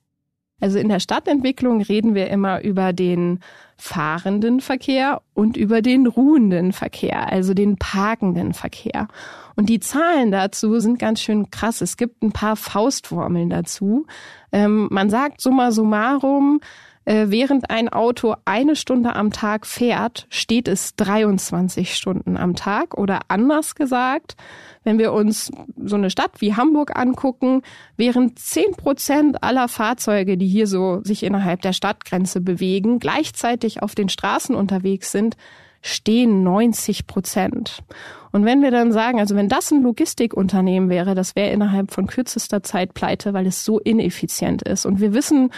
Also 0.61 0.79
in 0.79 0.89
der 0.89 1.01
Stadtentwicklung 1.01 1.83
reden 1.83 2.15
wir 2.15 2.31
immer 2.31 2.63
über 2.63 2.93
den 2.93 3.41
fahrenden 3.77 4.61
Verkehr 4.61 5.21
und 5.35 5.57
über 5.57 5.83
den 5.83 6.07
ruhenden 6.07 6.73
Verkehr, 6.73 7.31
also 7.31 7.55
den 7.55 7.77
parkenden 7.77 8.55
Verkehr. 8.55 9.09
Und 9.57 9.69
die 9.69 9.81
Zahlen 9.81 10.31
dazu 10.31 10.81
sind 10.81 10.99
ganz 10.99 11.21
schön 11.21 11.51
krass. 11.51 11.81
Es 11.81 11.97
gibt 11.97 12.23
ein 12.23 12.33
paar 12.33 12.57
Faustformeln 12.57 13.51
dazu. 13.51 14.07
Ähm, 14.53 14.89
man 14.91 15.11
sagt 15.11 15.41
summa 15.41 15.71
summarum, 15.71 16.61
äh, 17.05 17.27
während 17.29 17.71
ein 17.71 17.89
Auto 17.91 18.35
eine 18.45 18.77
Stunde 18.77 19.15
am 19.15 19.31
Tag 19.31 19.67
fährt, 19.67 20.27
steht 20.31 20.69
es 20.69 20.97
23 20.97 21.95
Stunden 21.95 22.37
am 22.37 22.57
Tag. 22.57 22.97
Oder 22.97 23.21
anders 23.29 23.75
gesagt, 23.75 24.37
wenn 24.85 24.99
wir 24.99 25.13
uns 25.13 25.51
so 25.77 25.97
eine 25.97 26.11
Stadt 26.11 26.41
wie 26.41 26.55
Hamburg 26.55 26.99
angucken, 26.99 27.63
während 27.97 28.39
10 28.39 28.73
Prozent 28.73 29.43
aller 29.43 29.69
Fahrzeuge, 29.69 30.39
die 30.39 30.47
hier 30.47 30.67
so 30.67 31.01
sich 31.05 31.23
innerhalb 31.23 31.61
der 31.63 31.73
Stadtgrenze 31.73 32.41
bewegen, 32.41 32.99
gleichzeitig 32.99 33.83
auf 33.83 33.95
den 33.95 34.09
Straßen 34.09 34.55
unterwegs 34.55 35.13
sind, 35.13 35.37
stehen 35.85 36.43
90 36.43 37.07
Prozent. 37.07 37.83
Und 38.33 38.47
wenn 38.47 38.63
wir 38.63 38.71
dann 38.71 38.91
sagen, 38.91 39.21
also 39.21 39.37
wenn 39.37 39.51
das 39.51 39.71
ein 39.71 39.83
Logistikunternehmen 39.83 40.89
wäre, 40.89 41.15
das 41.15 41.37
wäre 41.37 41.53
innerhalb 41.53 41.93
von 41.93 42.07
kürzester 42.07 42.63
Zeit 42.63 42.95
pleite, 42.95 43.35
weil 43.35 43.47
es 43.47 43.67
so 43.67 43.79
ineffizient 43.79 44.63
ist. 44.63 44.87
Und 44.87 45.01
wir 45.01 45.13
wissen 45.13 45.51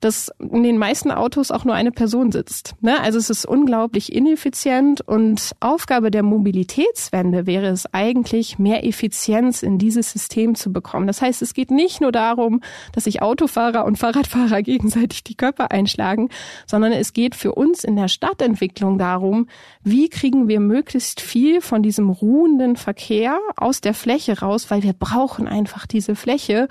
dass 0.00 0.30
in 0.38 0.62
den 0.62 0.78
meisten 0.78 1.10
Autos 1.10 1.50
auch 1.50 1.64
nur 1.64 1.74
eine 1.74 1.92
Person 1.92 2.32
sitzt. 2.32 2.74
Ne? 2.80 3.00
Also 3.00 3.18
es 3.18 3.30
ist 3.30 3.46
unglaublich 3.46 4.12
ineffizient 4.12 5.00
und 5.00 5.52
Aufgabe 5.60 6.10
der 6.10 6.22
Mobilitätswende 6.22 7.46
wäre 7.46 7.66
es 7.66 7.92
eigentlich, 7.92 8.58
mehr 8.58 8.84
Effizienz 8.84 9.62
in 9.62 9.78
dieses 9.78 10.10
System 10.10 10.54
zu 10.54 10.72
bekommen. 10.72 11.06
Das 11.06 11.22
heißt, 11.22 11.42
es 11.42 11.54
geht 11.54 11.70
nicht 11.70 12.00
nur 12.00 12.12
darum, 12.12 12.60
dass 12.92 13.04
sich 13.04 13.22
Autofahrer 13.22 13.84
und 13.84 13.96
Fahrradfahrer 13.96 14.62
gegenseitig 14.62 15.24
die 15.24 15.36
Köpfe 15.36 15.70
einschlagen, 15.70 16.28
sondern 16.66 16.92
es 16.92 17.12
geht 17.12 17.34
für 17.34 17.54
uns 17.54 17.84
in 17.84 17.96
der 17.96 18.08
Stadtentwicklung 18.08 18.98
darum, 18.98 19.48
wie 19.82 20.08
kriegen 20.08 20.48
wir 20.48 20.60
möglichst 20.60 21.20
viel 21.20 21.60
von 21.60 21.82
diesem 21.82 22.10
ruhenden 22.10 22.76
Verkehr 22.76 23.38
aus 23.56 23.80
der 23.80 23.94
Fläche 23.94 24.40
raus, 24.40 24.70
weil 24.70 24.82
wir 24.82 24.92
brauchen 24.92 25.48
einfach 25.48 25.86
diese 25.86 26.14
Fläche. 26.14 26.68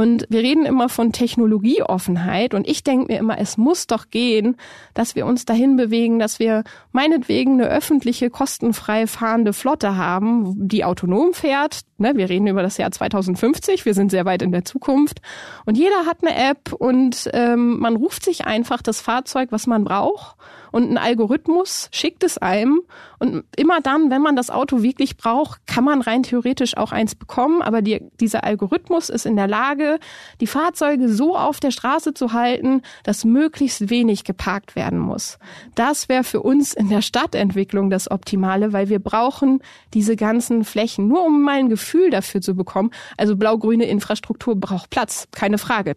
Und 0.00 0.24
wir 0.30 0.40
reden 0.40 0.64
immer 0.64 0.88
von 0.88 1.12
Technologieoffenheit 1.12 2.54
und 2.54 2.66
ich 2.66 2.82
denke 2.82 3.12
mir 3.12 3.18
immer, 3.18 3.36
es 3.38 3.58
muss 3.58 3.86
doch 3.86 4.08
gehen, 4.08 4.56
dass 4.94 5.14
wir 5.14 5.26
uns 5.26 5.44
dahin 5.44 5.76
bewegen, 5.76 6.18
dass 6.18 6.38
wir 6.38 6.64
meinetwegen 6.90 7.60
eine 7.60 7.68
öffentliche, 7.68 8.30
kostenfrei 8.30 9.06
fahrende 9.06 9.52
Flotte 9.52 9.96
haben, 9.96 10.54
die 10.56 10.86
autonom 10.86 11.34
fährt. 11.34 11.80
Ne, 12.00 12.16
wir 12.16 12.30
reden 12.30 12.46
über 12.46 12.62
das 12.62 12.78
Jahr 12.78 12.90
2050, 12.90 13.84
wir 13.84 13.92
sind 13.92 14.10
sehr 14.10 14.24
weit 14.24 14.40
in 14.40 14.52
der 14.52 14.64
Zukunft. 14.64 15.20
Und 15.66 15.76
jeder 15.76 16.06
hat 16.06 16.18
eine 16.22 16.34
App 16.34 16.72
und 16.72 17.28
ähm, 17.34 17.78
man 17.78 17.94
ruft 17.94 18.24
sich 18.24 18.46
einfach 18.46 18.80
das 18.80 19.02
Fahrzeug, 19.02 19.52
was 19.52 19.66
man 19.66 19.84
braucht 19.84 20.36
und 20.72 20.90
ein 20.90 20.98
Algorithmus 20.98 21.88
schickt 21.92 22.24
es 22.24 22.38
einem. 22.38 22.82
Und 23.18 23.44
immer 23.56 23.80
dann, 23.80 24.10
wenn 24.10 24.22
man 24.22 24.36
das 24.36 24.50
Auto 24.50 24.82
wirklich 24.82 25.16
braucht, 25.16 25.66
kann 25.66 25.84
man 25.84 26.00
rein 26.00 26.22
theoretisch 26.22 26.76
auch 26.76 26.92
eins 26.92 27.14
bekommen, 27.14 27.60
aber 27.60 27.82
die, 27.82 28.00
dieser 28.18 28.44
Algorithmus 28.44 29.10
ist 29.10 29.26
in 29.26 29.36
der 29.36 29.48
Lage, 29.48 29.98
die 30.40 30.46
Fahrzeuge 30.46 31.08
so 31.08 31.36
auf 31.36 31.60
der 31.60 31.70
Straße 31.70 32.14
zu 32.14 32.32
halten, 32.32 32.82
dass 33.02 33.24
möglichst 33.24 33.90
wenig 33.90 34.24
geparkt 34.24 34.74
werden 34.74 34.98
muss. 34.98 35.38
Das 35.74 36.08
wäre 36.08 36.24
für 36.24 36.40
uns 36.40 36.72
in 36.72 36.88
der 36.88 37.02
Stadtentwicklung 37.02 37.90
das 37.90 38.10
Optimale, 38.10 38.72
weil 38.72 38.88
wir 38.88 39.00
brauchen 39.00 39.60
diese 39.92 40.16
ganzen 40.16 40.64
Flächen, 40.64 41.08
nur 41.08 41.24
um 41.24 41.42
mal 41.42 41.58
ein 41.58 41.68
Gefühl 41.68 41.89
dafür 42.10 42.40
zu 42.40 42.54
bekommen. 42.54 42.90
Also 43.16 43.36
blau-grüne 43.36 43.84
Infrastruktur 43.84 44.54
braucht 44.54 44.90
Platz, 44.90 45.28
keine 45.32 45.58
Frage. 45.58 45.94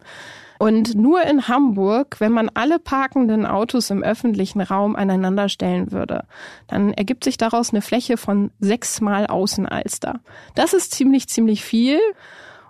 Und 0.59 0.95
nur 0.95 1.21
in 1.23 1.49
Hamburg, 1.49 2.15
wenn 2.19 2.31
man 2.31 2.49
alle 2.53 2.79
parkenden 2.79 3.45
Autos 3.45 3.89
im 3.89 4.01
öffentlichen 4.01 4.61
Raum 4.61 4.95
aneinander 4.95 5.49
stellen 5.49 5.91
würde, 5.91 6.25
dann 6.67 6.93
ergibt 6.93 7.25
sich 7.25 7.35
daraus 7.35 7.71
eine 7.71 7.81
Fläche 7.81 8.15
von 8.15 8.51
sechsmal 8.59 9.27
Außenalster. 9.27 10.21
Das 10.55 10.73
ist 10.73 10.93
ziemlich, 10.93 11.27
ziemlich 11.27 11.65
viel. 11.65 11.99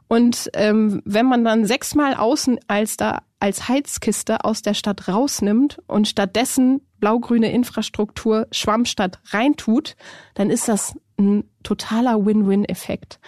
Und 0.08 0.50
ähm, 0.54 1.02
wenn 1.06 1.28
man 1.28 1.44
dann 1.44 1.66
sechsmal 1.66 2.16
Außenalster 2.16 3.22
als 3.40 3.68
Heizkiste 3.68 4.44
aus 4.46 4.62
der 4.62 4.74
Stadt 4.74 5.08
rausnimmt 5.08 5.80
und 5.88 6.08
stattdessen 6.08 6.82
blaugrüne 7.00 7.52
Infrastruktur 7.52 8.48
Schwammstadt 8.52 9.20
reintut, 9.32 9.96
dann 10.36 10.50
ist 10.50 10.68
das 10.68 10.96
ein 11.17 11.43
totaler 11.63 12.26
Win-Win-Effekt. 12.26 13.19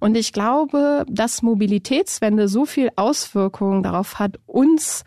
Und 0.00 0.16
ich 0.16 0.32
glaube, 0.32 1.04
dass 1.08 1.42
Mobilitätswende 1.42 2.48
so 2.48 2.64
viel 2.64 2.90
Auswirkungen 2.96 3.82
darauf 3.82 4.18
hat, 4.18 4.40
uns 4.46 5.04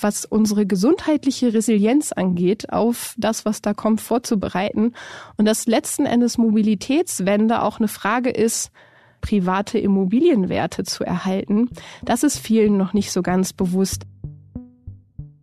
was 0.00 0.24
unsere 0.24 0.66
gesundheitliche 0.66 1.52
Resilienz 1.52 2.12
angeht, 2.12 2.72
auf 2.72 3.14
das, 3.18 3.44
was 3.44 3.62
da 3.62 3.74
kommt, 3.74 4.00
vorzubereiten. 4.00 4.94
Und 5.36 5.46
dass 5.46 5.66
letzten 5.66 6.06
Endes 6.06 6.38
Mobilitätswende 6.38 7.62
auch 7.62 7.78
eine 7.78 7.88
Frage 7.88 8.30
ist, 8.30 8.70
private 9.20 9.78
Immobilienwerte 9.78 10.84
zu 10.84 11.04
erhalten. 11.04 11.70
Das 12.04 12.22
ist 12.22 12.38
vielen 12.38 12.76
noch 12.76 12.92
nicht 12.92 13.12
so 13.12 13.22
ganz 13.22 13.52
bewusst. 13.52 14.06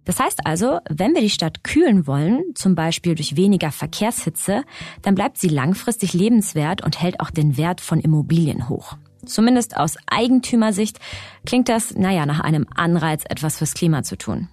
Das 0.06 0.20
heißt 0.20 0.46
also, 0.46 0.80
wenn 0.90 1.14
wir 1.14 1.22
die 1.22 1.30
Stadt 1.30 1.64
kühlen 1.64 2.08
wollen, 2.08 2.44
zum 2.56 2.76
Beispiel 2.76 3.16
durch 3.16 3.36
weniger 3.36 3.72
Verkehrshitze, 3.72 4.64
dann 5.02 5.16
bleibt 5.16 5.38
sie 5.38 5.48
langfristig 5.48 6.14
lebenswert 6.14 6.84
und 6.84 7.02
hält 7.02 7.20
auch 7.20 7.32
den 7.32 7.58
Wert 7.58 7.82
von 7.82 8.00
Immobilien 8.00 8.70
hoch. 8.70 8.98
Zumindest 9.26 9.78
aus 9.78 9.96
Eigentümersicht 10.08 11.00
klingt 11.46 11.70
das, 11.70 11.96
naja, 11.96 12.26
nach 12.26 12.42
einem 12.42 12.66
Anreiz, 12.76 13.24
etwas 13.30 13.58
fürs 13.58 13.74
Klima 13.74 14.04
zu 14.04 14.18
tun. 14.18 14.50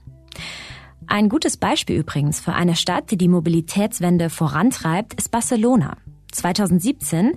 Ein 1.08 1.28
gutes 1.28 1.56
Beispiel 1.56 1.96
übrigens 1.96 2.38
für 2.38 2.52
eine 2.52 2.76
Stadt, 2.76 3.10
die 3.10 3.16
die 3.16 3.26
Mobilitätswende 3.26 4.30
vorantreibt, 4.30 5.14
ist 5.14 5.32
Barcelona. 5.32 5.96
2017 6.30 7.32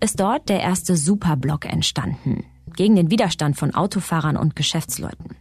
ist 0.00 0.18
dort 0.18 0.48
der 0.48 0.60
erste 0.60 0.96
Superblock 0.96 1.66
entstanden, 1.66 2.44
gegen 2.74 2.96
den 2.96 3.10
Widerstand 3.10 3.58
von 3.58 3.74
Autofahrern 3.74 4.38
und 4.38 4.56
Geschäftsleuten. 4.56 5.36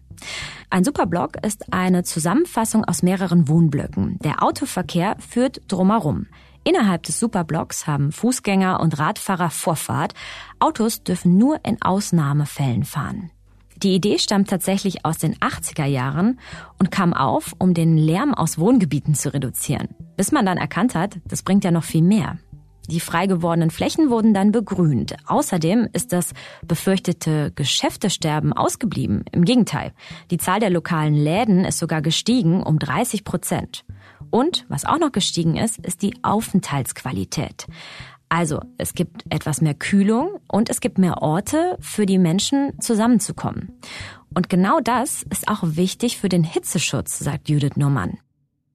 Ein 0.70 0.84
Superblock 0.84 1.38
ist 1.46 1.74
eine 1.74 2.04
Zusammenfassung 2.04 2.84
aus 2.86 3.04
mehreren 3.04 3.48
Wohnblöcken. 3.48 4.20
Der 4.20 4.44
Autoverkehr 4.44 5.16
führt 5.20 5.62
drumherum. 5.68 6.28
Innerhalb 6.64 7.04
des 7.04 7.20
Superblocks 7.20 7.88
haben 7.88 8.12
Fußgänger 8.12 8.82
und 8.82 9.00
Radfahrer 9.00 9.50
Vorfahrt. 9.50 10.14
Autos 10.60 11.04
dürfen 11.04 11.38
nur 11.38 11.64
in 11.64 11.82
Ausnahmefällen 11.82 12.84
fahren. 12.84 13.32
Die 13.84 13.94
Idee 13.94 14.18
stammt 14.18 14.50
tatsächlich 14.50 15.06
aus 15.06 15.20
den 15.20 15.36
80er 15.36 15.86
Jahren 15.86 16.40
und 16.80 16.92
kam 16.92 17.14
auf, 17.14 17.54
um 17.60 17.74
den 17.74 17.96
Lärm 17.96 18.34
aus 18.34 18.58
Wohngebieten 18.58 19.14
zu 19.14 19.34
reduzieren. 19.34 19.90
Bis 20.18 20.32
man 20.32 20.46
dann 20.46 20.58
erkannt 20.58 20.96
hat, 20.96 21.20
das 21.26 21.44
bringt 21.44 21.64
ja 21.64 21.72
noch 21.72 21.84
viel 21.84 22.02
mehr. 22.02 22.40
Die 22.88 23.00
frei 23.00 23.28
gewordenen 23.28 23.70
Flächen 23.70 24.10
wurden 24.10 24.34
dann 24.34 24.52
begrünt. 24.52 25.16
Außerdem 25.26 25.90
ist 25.94 26.14
das 26.14 26.34
befürchtete 26.66 27.52
Geschäftesterben 27.54 28.54
ausgeblieben. 28.54 29.26
Im 29.32 29.44
Gegenteil, 29.44 29.94
die 30.32 30.38
Zahl 30.38 30.60
der 30.60 30.70
lokalen 30.70 31.14
Läden 31.14 31.66
ist 31.66 31.80
sogar 31.80 32.02
gestiegen 32.02 32.64
um 32.64 32.80
30 32.80 33.24
Prozent. 33.24 33.84
Und 34.30 34.66
was 34.70 34.86
auch 34.86 35.00
noch 35.00 35.12
gestiegen 35.12 35.58
ist, 35.58 35.80
ist 35.80 36.02
die 36.02 36.16
Aufenthaltsqualität. 36.24 37.68
Also 38.30 38.60
es 38.78 38.94
gibt 38.94 39.24
etwas 39.30 39.62
mehr 39.62 39.74
Kühlung 39.74 40.40
und 40.48 40.70
es 40.70 40.82
gibt 40.82 40.98
mehr 40.98 41.22
Orte 41.22 41.78
für 41.80 42.06
die 42.06 42.18
Menschen 42.18 42.80
zusammenzukommen. 42.82 43.80
Und 44.34 44.50
genau 44.50 44.80
das 44.82 45.24
ist 45.30 45.48
auch 45.48 45.62
wichtig 45.64 46.18
für 46.18 46.30
den 46.30 46.44
Hitzeschutz, 46.44 47.20
sagt 47.20 47.50
Judith 47.50 47.78
Normann. 47.78 48.18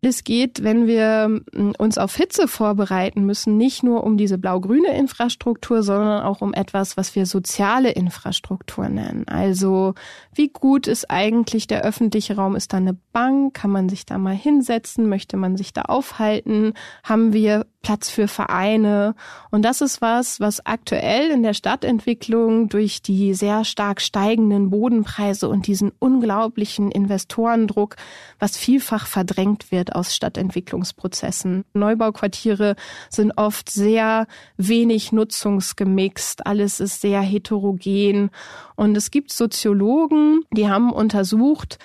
Es 0.04 0.24
geht, 0.24 0.64
wenn 0.64 0.88
wir 0.88 1.28
mm, 1.28 1.74
uns 1.78 1.96
auf 1.96 2.16
Hitze 2.16 2.48
vorbereiten 2.48 3.24
müssen, 3.24 3.56
nicht 3.56 3.84
nur 3.84 4.02
um 4.02 4.16
diese 4.16 4.36
blau-grüne 4.36 4.96
Infrastruktur, 4.96 5.84
sondern 5.84 6.24
auch 6.24 6.40
um 6.40 6.52
etwas, 6.54 6.96
was 6.96 7.14
wir 7.14 7.24
soziale 7.24 7.92
Infrastruktur 7.92 8.88
nennen. 8.88 9.28
Also 9.28 9.94
wie 10.34 10.48
gut 10.48 10.88
ist 10.88 11.08
eigentlich 11.08 11.68
der 11.68 11.82
öffentliche 11.82 12.34
Raum? 12.34 12.56
Ist 12.56 12.72
da 12.72 12.78
eine 12.78 12.96
Bank? 13.12 13.54
Kann 13.54 13.70
man 13.70 13.88
sich 13.88 14.04
da 14.04 14.18
mal 14.18 14.34
hinsetzen? 14.34 15.08
Möchte 15.08 15.36
man 15.36 15.56
sich 15.56 15.72
da 15.72 15.82
aufhalten? 15.82 16.74
Haben 17.04 17.32
wir 17.32 17.64
Platz 17.82 18.08
für 18.08 18.28
Vereine. 18.28 19.14
Und 19.50 19.64
das 19.64 19.80
ist 19.80 20.00
was, 20.00 20.40
was 20.40 20.64
aktuell 20.64 21.30
in 21.30 21.42
der 21.42 21.52
Stadtentwicklung 21.52 22.68
durch 22.68 23.02
die 23.02 23.34
sehr 23.34 23.64
stark 23.64 24.00
steigenden 24.00 24.70
Bodenpreise 24.70 25.48
und 25.48 25.66
diesen 25.66 25.92
unglaublichen 25.98 26.90
Investorendruck, 26.90 27.96
was 28.38 28.56
vielfach 28.56 29.06
verdrängt 29.06 29.70
wird 29.70 29.91
aus 29.94 30.14
Stadtentwicklungsprozessen. 30.14 31.64
Neubauquartiere 31.74 32.76
sind 33.08 33.32
oft 33.36 33.70
sehr 33.70 34.26
wenig 34.56 35.12
nutzungsgemixt. 35.12 36.46
Alles 36.46 36.80
ist 36.80 37.00
sehr 37.00 37.20
heterogen. 37.20 38.30
Und 38.76 38.96
es 38.96 39.10
gibt 39.10 39.32
Soziologen, 39.32 40.42
die 40.52 40.68
haben 40.68 40.92
untersucht, 40.92 41.78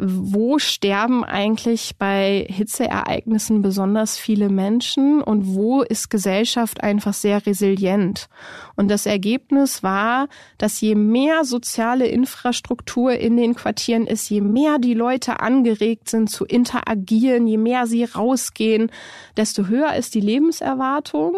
wo 0.00 0.58
sterben 0.58 1.24
eigentlich 1.24 1.96
bei 1.98 2.46
Hitzeereignissen 2.48 3.62
besonders 3.62 4.18
viele 4.18 4.48
Menschen 4.48 5.22
und 5.22 5.54
wo 5.54 5.82
ist 5.82 6.10
Gesellschaft 6.10 6.82
einfach 6.82 7.14
sehr 7.14 7.46
resilient. 7.46 8.28
Und 8.76 8.88
das 8.88 9.06
Ergebnis 9.06 9.82
war, 9.82 10.28
dass 10.58 10.80
je 10.80 10.94
mehr 10.94 11.44
soziale 11.44 12.06
Infrastruktur 12.06 13.12
in 13.12 13.36
den 13.36 13.54
Quartieren 13.54 14.06
ist, 14.06 14.28
je 14.28 14.40
mehr 14.40 14.78
die 14.78 14.94
Leute 14.94 15.40
angeregt 15.40 16.10
sind 16.10 16.30
zu 16.30 16.44
interagieren, 16.44 17.46
je 17.46 17.58
mehr 17.58 17.86
sie 17.86 18.04
rausgehen, 18.04 18.90
desto 19.36 19.66
höher 19.66 19.94
ist 19.94 20.14
die 20.14 20.20
Lebenserwartung 20.20 21.34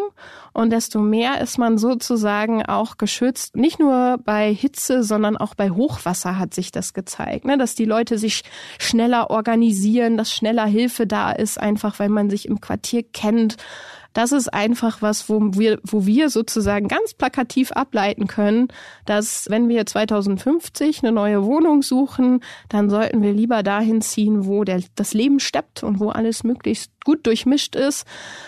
und 0.53 0.71
desto 0.71 0.99
mehr 0.99 1.41
ist 1.41 1.57
man 1.57 1.77
sozusagen 1.77 2.65
auch 2.65 2.97
geschützt. 2.97 3.55
Nicht 3.55 3.79
nur 3.79 4.17
bei 4.23 4.53
Hitze, 4.53 5.03
sondern 5.03 5.37
auch 5.37 5.55
bei 5.55 5.69
Hochwasser 5.69 6.37
hat 6.37 6.53
sich 6.53 6.71
das 6.71 6.93
gezeigt, 6.93 7.45
ne? 7.45 7.57
dass 7.57 7.75
die 7.75 7.85
Leute 7.85 8.17
sich 8.17 8.43
schneller 8.77 9.29
organisieren, 9.29 10.17
dass 10.17 10.33
schneller 10.33 10.65
Hilfe 10.65 11.07
da 11.07 11.31
ist, 11.31 11.59
einfach 11.59 11.99
weil 11.99 12.09
man 12.09 12.29
sich 12.29 12.47
im 12.47 12.61
Quartier 12.61 13.03
kennt. 13.03 13.57
Das 14.13 14.31
ist 14.31 14.51
einfach 14.51 15.01
was, 15.01 15.29
wo 15.29 15.39
wir, 15.39 15.79
wo 15.83 16.05
wir 16.05 16.29
sozusagen 16.29 16.87
ganz 16.87 17.13
plakativ 17.13 17.71
ableiten 17.71 18.27
können, 18.27 18.69
dass 19.05 19.47
wenn 19.49 19.69
wir 19.69 19.85
2050 19.85 21.03
eine 21.03 21.11
neue 21.11 21.45
Wohnung 21.45 21.83
suchen, 21.83 22.41
dann 22.69 22.89
sollten 22.89 23.21
wir 23.21 23.33
lieber 23.33 23.61
dahin 23.61 24.01
ziehen, 24.01 24.45
wo 24.45 24.63
der, 24.63 24.81
das 24.95 25.13
Leben 25.13 25.39
steppt 25.39 25.83
und 25.83 25.99
wo 25.99 26.09
alles 26.09 26.43
möglichst 26.43 26.91
gut 27.05 27.25
durchmischt 27.27 27.75
ist, 27.75 28.07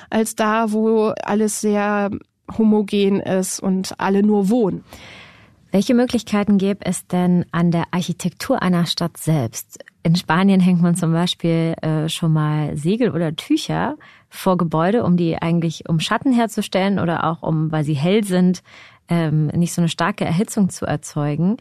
als 0.10 0.36
da, 0.36 0.72
wo 0.72 1.14
alles 1.24 1.62
sehr 1.62 2.10
homogen 2.58 3.20
ist 3.20 3.60
und 3.60 3.94
alle 4.00 4.24
nur 4.24 4.50
wohnen. 4.50 4.84
Welche 5.74 5.94
Möglichkeiten 5.94 6.58
gäbe 6.58 6.86
es 6.86 7.08
denn 7.08 7.46
an 7.54 7.72
der 7.72 7.86
Architektur 7.92 8.62
einer 8.62 8.86
Stadt 8.86 9.16
selbst? 9.16 9.80
In 10.04 10.18
Spanien 10.18 10.60
hängt 10.60 10.82
man 10.82 10.96
zum 10.96 11.14
Beispiel 11.14 11.76
äh, 11.82 12.10
schon 12.10 12.34
mal 12.34 12.76
Segel 12.76 13.12
oder 13.12 13.38
Tücher 13.38 13.96
vor 14.28 14.58
Gebäude, 14.58 15.06
um 15.06 15.16
die 15.16 15.42
eigentlich 15.42 15.88
um 15.88 16.02
Schatten 16.02 16.34
herzustellen 16.34 17.00
oder 17.00 17.24
auch 17.24 17.42
um, 17.42 17.72
weil 17.72 17.86
sie 17.86 17.94
hell 17.94 18.26
sind, 18.26 18.64
ähm, 19.08 19.48
nicht 19.48 19.74
so 19.74 19.80
eine 19.80 19.88
starke 19.88 20.26
Erhitzung 20.26 20.68
zu 20.70 20.86
erzeugen. 20.86 21.56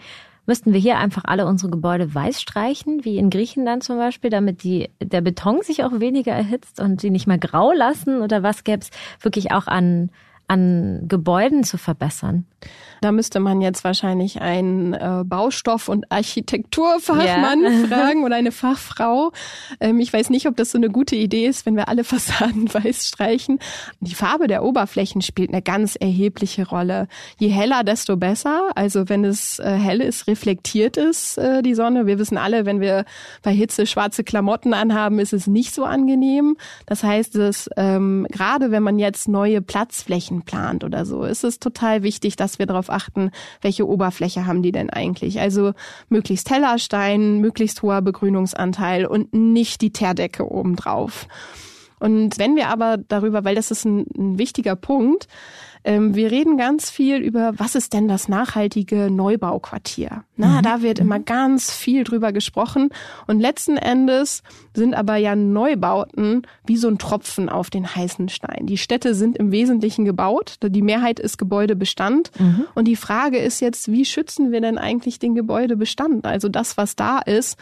Müssten 0.45 0.73
wir 0.73 0.81
hier 0.81 0.99
einfach 0.99 1.23
alle 1.27 1.47
unsere 1.47 1.71
Gebäude 1.71 2.13
weiß 2.13 2.41
streichen, 2.41 3.05
wie 3.05 3.17
in 3.17 3.31
Griechenland 3.31 3.85
zum 3.85 3.97
Beispiel, 3.97 4.31
damit 4.31 4.65
die, 4.65 4.91
der 5.01 5.21
Beton 5.21 5.63
sich 5.63 5.85
auch 5.85 6.01
weniger 6.01 6.33
erhitzt 6.33 6.81
und 6.81 7.01
sie 7.01 7.11
nicht 7.11 7.29
mehr 7.29 7.39
grau 7.39 7.71
lassen? 7.71 8.23
Oder 8.23 8.43
was 8.43 8.65
gäbe 8.65 8.83
es 8.83 8.91
wirklich 9.21 9.53
auch 9.53 9.69
an, 9.69 10.11
an 10.49 11.05
Gebäuden 11.07 11.63
zu 11.63 11.79
verbessern? 11.79 12.47
Da 13.01 13.13
müsste 13.13 13.41
man 13.41 13.61
jetzt 13.61 13.85
wahrscheinlich 13.85 14.41
einen 14.41 14.93
äh, 14.93 15.25
Baustoff- 15.25 15.89
und 15.89 16.11
Architekturfachmann 16.13 17.61
yeah. 17.63 17.87
fragen 17.89 18.25
oder 18.25 18.37
eine 18.37 18.53
Fachfrau. 18.53 19.33
Ähm, 19.81 20.01
ich 20.01 20.13
weiß 20.13 20.31
nicht, 20.31 20.47
ob 20.47 20.57
das 20.57 20.71
so 20.71 20.79
eine 20.79 20.91
gute 20.91 21.17
Idee 21.17 21.47
ist, 21.47 21.65
wenn 21.67 21.77
wir 21.77 21.89
alle 21.89 22.05
Fassaden 22.11 22.73
weiß 22.73 23.09
streichen. 23.09 23.59
Die 24.01 24.15
Farbe 24.15 24.47
der 24.47 24.63
Oberflächen 24.63 25.23
spielt 25.23 25.51
eine 25.51 25.63
ganz 25.63 25.97
erhebliche 25.97 26.69
Rolle. 26.69 27.09
Je 27.39 27.49
heller, 27.49 27.85
desto 27.85 28.17
besser. 28.17 28.71
Also 28.75 29.09
wenn 29.09 29.25
es 29.25 29.59
äh, 29.59 29.71
hell 29.71 30.01
ist, 30.01 30.27
reflektiert 30.27 30.97
ist 30.97 31.39
äh, 31.39 31.63
die 31.63 31.75
Sonne. 31.75 32.07
Wir 32.07 32.19
wissen 32.19 32.37
alle, 32.37 32.67
wenn 32.67 32.81
wir 32.81 33.05
bei 33.43 33.53
Hitze 33.53 33.87
schwarze 33.87 34.25
Klamotten 34.25 34.75
anhaben, 34.75 35.19
ist 35.19 35.33
es 35.33 35.47
nicht 35.47 35.75
so 35.75 35.85
angenehm. 35.85 36.57
Das 36.87 37.03
heißt, 37.03 37.35
dass 37.37 37.71
ähm, 37.77 38.27
gerade 38.31 38.71
wenn 38.71 38.83
man 38.83 38.99
jetzt 38.99 39.29
neue 39.29 39.63
Platzflächen 39.63 40.43
plant 40.43 40.85
oder 40.85 41.07
so, 41.07 41.25
ist 41.25 41.45
es 41.45 41.59
total 41.59 42.03
wichtig, 42.03 42.37
dass 42.37 42.59
wir 42.59 42.67
darauf 42.67 42.90
achten, 42.91 43.31
welche 43.61 43.87
Oberfläche 43.87 44.47
haben 44.47 44.63
die 44.63 44.73
denn 44.73 44.91
eigentlich. 44.91 45.41
Also 45.41 45.73
möglichst 46.09 46.51
heller 46.51 46.79
Stein, 46.79 47.41
möglichst 47.41 47.83
hoher 47.83 48.03
Begrünungsanteil 48.03 49.07
und 49.07 49.33
nicht 49.35 49.81
die 49.81 49.93
Teerdecke 49.93 50.51
obendrauf. 50.51 51.27
Und 52.01 52.39
wenn 52.39 52.57
wir 52.57 52.69
aber 52.69 52.97
darüber, 52.97 53.45
weil 53.45 53.55
das 53.55 53.71
ist 53.71 53.85
ein, 53.85 54.07
ein 54.17 54.39
wichtiger 54.39 54.75
Punkt, 54.75 55.29
ähm, 55.85 56.15
wir 56.15 56.31
reden 56.31 56.57
ganz 56.57 56.91
viel 56.91 57.17
über, 57.17 57.53
was 57.57 57.75
ist 57.75 57.93
denn 57.93 58.09
das 58.09 58.29
nachhaltige 58.29 59.11
Neubauquartier? 59.11 60.25
Na, 60.37 60.59
mhm. 60.59 60.63
da 60.63 60.83
wird 60.83 60.99
immer 60.99 61.19
mhm. 61.19 61.25
ganz 61.25 61.71
viel 61.71 62.05
drüber 62.05 62.33
gesprochen. 62.33 62.91
Und 63.27 63.41
letzten 63.41 63.77
Endes 63.77 64.43
sind 64.75 64.95
aber 64.95 65.17
ja 65.17 65.35
Neubauten 65.35 66.43
wie 66.67 66.77
so 66.77 66.89
ein 66.89 66.99
Tropfen 66.99 67.49
auf 67.49 67.71
den 67.71 67.95
heißen 67.95 68.29
Stein. 68.29 68.67
Die 68.67 68.79
Städte 68.79 69.15
sind 69.15 69.39
im 69.39 69.53
Wesentlichen 69.53 70.05
gebaut. 70.05 70.57
Die 70.63 70.83
Mehrheit 70.83 71.19
ist 71.19 71.39
Gebäudebestand. 71.39 72.31
Mhm. 72.39 72.67
Und 72.75 72.85
die 72.87 72.97
Frage 72.97 73.39
ist 73.39 73.61
jetzt, 73.61 73.91
wie 73.91 74.05
schützen 74.05 74.53
wir 74.53 74.61
denn 74.61 74.79
eigentlich 74.79 75.19
den 75.19 75.35
Gebäudebestand? 75.35 76.27
Also 76.27 76.49
das, 76.49 76.77
was 76.77 76.97
da 76.97 77.21
ist. 77.21 77.59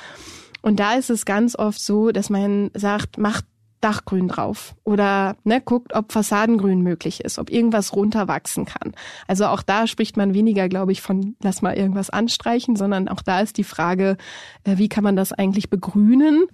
Und 0.61 0.81
da 0.81 0.95
ist 0.95 1.11
es 1.11 1.25
ganz 1.25 1.57
oft 1.57 1.81
so, 1.81 2.11
dass 2.11 2.31
man 2.31 2.71
sagt, 2.75 3.17
macht 3.19 3.45
Dachgrün 3.81 4.29
drauf 4.29 4.75
oder 4.85 5.37
ne, 5.45 5.61
guckt, 5.61 5.95
ob 5.95 6.13
Fassadengrün 6.13 6.83
möglich 6.83 7.25
ist, 7.25 7.39
ob 7.39 7.51
irgendwas 7.51 7.95
runterwachsen 7.95 8.65
kann. 8.65 8.93
Also 9.27 9.47
auch 9.47 9.63
da 9.63 9.87
spricht 9.87 10.17
man 10.17 10.35
weniger, 10.35 10.69
glaube 10.69 10.93
ich, 10.93 11.01
von 11.01 11.37
lass 11.43 11.63
mal 11.63 11.77
irgendwas 11.77 12.11
anstreichen, 12.11 12.77
sondern 12.77 13.09
auch 13.09 13.23
da 13.23 13.41
ist 13.41 13.57
die 13.57 13.65
Frage, 13.65 14.17
äh, 14.65 14.79
wie 14.79 14.89
kann 14.89 15.05
man 15.05 15.17
das 15.17 15.33
eigentlich 15.33 15.71
begrünen? 15.71 16.47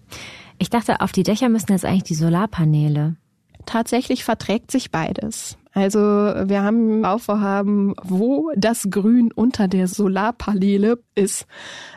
Ich 0.59 0.71
dachte, 0.71 1.01
auf 1.01 1.13
die 1.13 1.23
Dächer 1.23 1.49
müssen 1.49 1.73
jetzt 1.73 1.85
eigentlich 1.85 2.05
die 2.05 2.15
Solarpaneele. 2.15 3.17
Tatsächlich 3.67 4.25
verträgt 4.25 4.71
sich 4.71 4.91
beides. 4.91 5.57
Also 5.73 5.99
wir 5.99 6.63
haben 6.63 7.03
Bauvorhaben, 7.03 7.95
wo 8.03 8.53
das 8.55 8.87
Grün 8.91 9.33
unter 9.33 9.67
der 9.67 9.89
Solarpaneele 9.89 11.03
ist. 11.15 11.47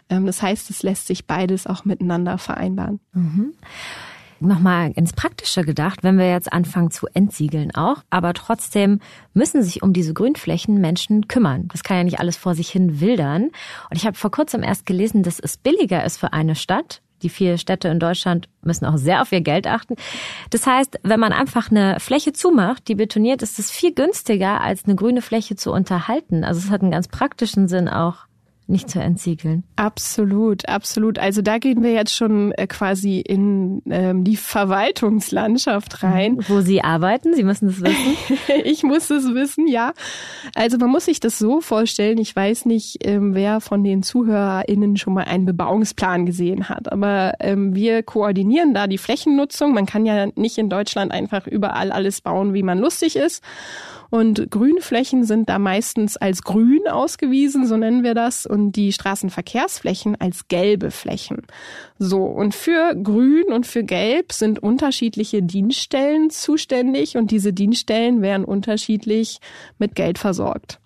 Ähm, 0.10 0.26
das 0.26 0.42
heißt, 0.42 0.70
es 0.70 0.82
lässt 0.84 1.08
sich 1.08 1.28
beides 1.28 1.68
auch 1.68 1.86
miteinander 1.86 2.38
vereinbaren. 2.38 3.02
Mhm 3.14 3.54
nochmal 4.40 4.92
ins 4.92 5.14
Praktische 5.14 5.64
gedacht, 5.64 6.04
wenn 6.04 6.18
wir 6.18 6.30
jetzt 6.30 6.52
anfangen 6.52 6.92
zu 6.92 7.08
entsiegeln 7.14 7.74
auch, 7.76 8.04
aber 8.10 8.34
trotzdem 8.34 9.00
müssen 9.34 9.64
sich 9.64 9.84
um 9.84 9.94
diese 9.94 10.14
Grünflächen 10.14 10.80
Menschen 10.80 11.28
kümmern. 11.28 11.68
Das 11.72 11.84
kann 11.84 11.98
ja 11.98 12.04
nicht 12.04 12.20
alles 12.20 12.38
vor 12.38 12.56
sich 12.56 12.70
hin 12.70 13.00
wildern. 13.00 13.52
Und 13.90 13.98
ich 13.98 14.06
habe 14.06 14.18
vor 14.18 14.32
kurzem 14.32 14.64
erst 14.64 14.86
gelesen, 14.86 15.24
dass 15.24 15.40
es 15.40 15.58
billiger 15.58 16.04
ist 16.04 16.18
für 16.18 16.34
eine 16.34 16.56
Stadt. 16.56 17.02
Die 17.24 17.30
vier 17.30 17.58
Städte 17.58 17.88
in 17.88 18.00
Deutschland 18.00 18.48
müssen 18.62 18.86
auch 18.86 18.98
sehr 18.98 19.22
auf 19.22 19.32
ihr 19.32 19.42
Geld 19.42 19.66
achten. 19.66 19.96
Das 20.52 20.68
heißt, 20.68 21.00
wenn 21.02 21.20
man 21.20 21.34
einfach 21.34 21.72
eine 21.72 22.00
Fläche 22.00 22.32
zumacht, 22.32 22.88
die 22.88 22.96
betoniert, 22.96 23.42
ist 23.42 23.58
es 23.58 23.72
viel 23.72 23.94
günstiger, 23.94 24.62
als 24.62 24.86
eine 24.86 24.96
grüne 24.96 25.24
Fläche 25.24 25.56
zu 25.56 25.72
unterhalten. 25.72 26.44
Also 26.44 26.60
es 26.60 26.70
hat 26.70 26.82
einen 26.82 26.92
ganz 26.92 27.08
praktischen 27.08 27.68
Sinn 27.68 27.90
auch. 27.90 28.27
Nicht 28.68 28.90
zu 28.90 29.00
entsiegeln. 29.00 29.64
Absolut, 29.76 30.68
absolut. 30.68 31.20
Also 31.20 31.42
da 31.42 31.58
gehen 31.58 31.84
wir 31.84 31.94
jetzt 31.94 32.14
schon 32.14 32.52
äh, 32.54 32.68
quasi 32.68 33.20
in 33.20 33.82
ähm, 33.90 34.24
die 34.24 34.36
Verwaltungslandschaft 34.36 36.04
rein. 36.04 36.38
Wo 36.48 36.62
Sie 36.62 36.84
arbeiten, 36.84 37.34
Sie 37.34 37.44
müssen 37.44 37.70
es 37.70 37.82
wissen. 37.82 38.18
ich 38.64 38.84
muss 38.84 39.10
es 39.10 39.34
wissen, 39.34 39.68
ja. 39.68 39.94
Also 40.56 40.78
man 40.78 40.90
muss 40.90 41.06
sich 41.06 41.20
das 41.20 41.40
so 41.40 41.62
vorstellen, 41.62 42.18
ich 42.18 42.36
weiß 42.36 42.66
nicht, 42.66 42.98
ähm, 43.06 43.34
wer 43.34 43.62
von 43.62 43.84
den 43.84 44.04
ZuhörerInnen 44.04 44.98
schon 44.98 45.14
mal 45.14 45.24
einen 45.24 45.46
Bebauungsplan 45.46 46.26
gesehen 46.26 46.70
hat, 46.70 46.92
aber 46.92 47.34
ähm, 47.40 47.74
wir 47.74 48.04
koordinieren 48.04 48.74
da 48.74 48.88
die 48.88 48.98
Flächennutzung. 48.98 49.74
Man 49.74 49.86
kann 49.86 50.06
ja 50.06 50.28
nicht 50.36 50.58
in 50.58 50.70
Deutschland 50.70 51.12
einfach 51.12 51.48
überall 51.48 51.92
alles 51.92 52.22
bauen, 52.22 52.54
wie 52.54 52.64
man 52.64 52.80
lustig 52.80 53.16
ist. 53.16 53.44
Und 54.10 54.50
Grünflächen 54.52 55.24
sind 55.24 55.50
da 55.50 55.60
meistens 55.60 56.18
als 56.18 56.44
grün 56.44 56.88
ausgewiesen, 56.88 57.68
so 57.68 57.78
nennen 57.78 58.04
wir 58.04 58.14
das, 58.14 58.46
und 58.46 58.74
die 58.74 58.94
Straßenverkehrsflächen 58.94 60.20
als 60.20 60.48
gelbe 60.48 60.92
Flächen. 60.92 61.44
So, 62.00 62.24
und 62.24 62.56
für 62.56 62.96
grün 62.96 63.52
und 63.52 63.68
für 63.68 63.84
gelb 63.84 64.32
sind 64.32 64.60
unterschiedliche 64.60 65.44
Dienststellen 65.44 66.30
zuständig 66.30 67.18
und 67.18 67.32
diese 67.32 67.54
Dienststellen 67.54 68.22
werden 68.22 68.46
unterschiedlich 68.46 69.40
mit 69.78 69.96
Geld 69.96 70.18
versorgt. 70.18 70.80